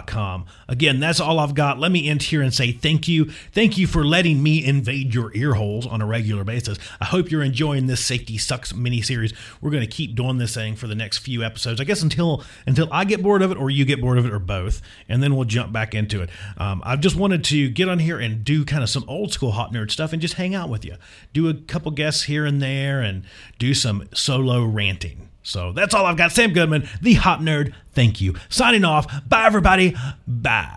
com. 0.06 0.46
Again, 0.68 1.00
that's 1.00 1.20
all 1.20 1.38
I've 1.38 1.54
got. 1.54 1.78
Let 1.78 1.92
me 1.92 2.08
end 2.08 2.22
here 2.22 2.42
and 2.42 2.52
say 2.52 2.72
thank 2.72 3.08
you. 3.08 3.26
Thank 3.52 3.76
you 3.76 3.86
for 3.86 4.04
letting 4.04 4.42
me 4.42 4.64
invade 4.64 5.14
your 5.14 5.34
ear 5.34 5.54
holes 5.54 5.86
on 5.86 6.00
a 6.00 6.06
regular 6.06 6.44
basis. 6.44 6.78
I 7.00 7.06
hope 7.06 7.30
you're 7.30 7.42
enjoying 7.42 7.86
this 7.86 8.04
Safety 8.04 8.38
Sucks 8.38 8.74
mini 8.74 9.02
series. 9.02 9.32
We're 9.60 9.70
going 9.70 9.82
to 9.82 9.86
keep 9.86 10.14
doing 10.14 10.38
this 10.38 10.54
thing 10.54 10.76
for 10.76 10.86
the 10.86 10.94
next 10.94 11.18
few 11.18 11.42
episodes. 11.42 11.80
I 11.80 11.84
guess 11.84 12.02
until 12.02 12.44
until 12.66 12.88
I 12.92 13.04
get 13.04 13.22
bored 13.22 13.42
of 13.42 13.50
it 13.50 13.58
or 13.58 13.70
you 13.70 13.84
get 13.84 14.00
bored 14.00 14.18
of 14.18 14.26
it 14.26 14.32
or 14.32 14.38
both, 14.38 14.80
and 15.08 15.22
then 15.22 15.36
we'll 15.36 15.44
jump 15.44 15.72
back 15.72 15.94
into 15.94 16.22
it. 16.22 16.30
Um, 16.56 16.82
I've 16.84 17.00
just 17.00 17.16
wanted 17.16 17.44
to 17.44 17.68
get 17.68 17.88
on 17.88 17.98
here 17.98 18.18
and 18.18 18.44
do 18.44 18.64
kind 18.64 18.82
of 18.82 18.88
some 18.88 19.04
old 19.08 19.32
school 19.32 19.52
Hop 19.52 19.72
Nerd 19.72 19.90
stuff 19.90 20.12
and 20.12 20.22
just 20.22 20.34
hang 20.34 20.54
out 20.54 20.68
with 20.68 20.84
you. 20.84 20.96
Do 21.32 21.48
a 21.48 21.54
couple 21.54 21.90
guests 21.92 22.24
here 22.24 22.46
and 22.46 22.62
there 22.62 23.00
and 23.00 23.24
do 23.58 23.74
some 23.74 24.08
solo 24.14 24.64
ranting. 24.64 25.28
So 25.46 25.72
that's 25.72 25.94
all 25.94 26.04
I've 26.06 26.16
got. 26.16 26.32
Sam 26.32 26.52
Goodman, 26.52 26.88
the 27.00 27.14
Hop 27.14 27.38
Nerd. 27.38 27.72
Thank 27.92 28.20
you. 28.20 28.34
Signing 28.48 28.84
off. 28.84 29.06
Bye, 29.28 29.46
everybody. 29.46 29.96
Bye. 30.26 30.74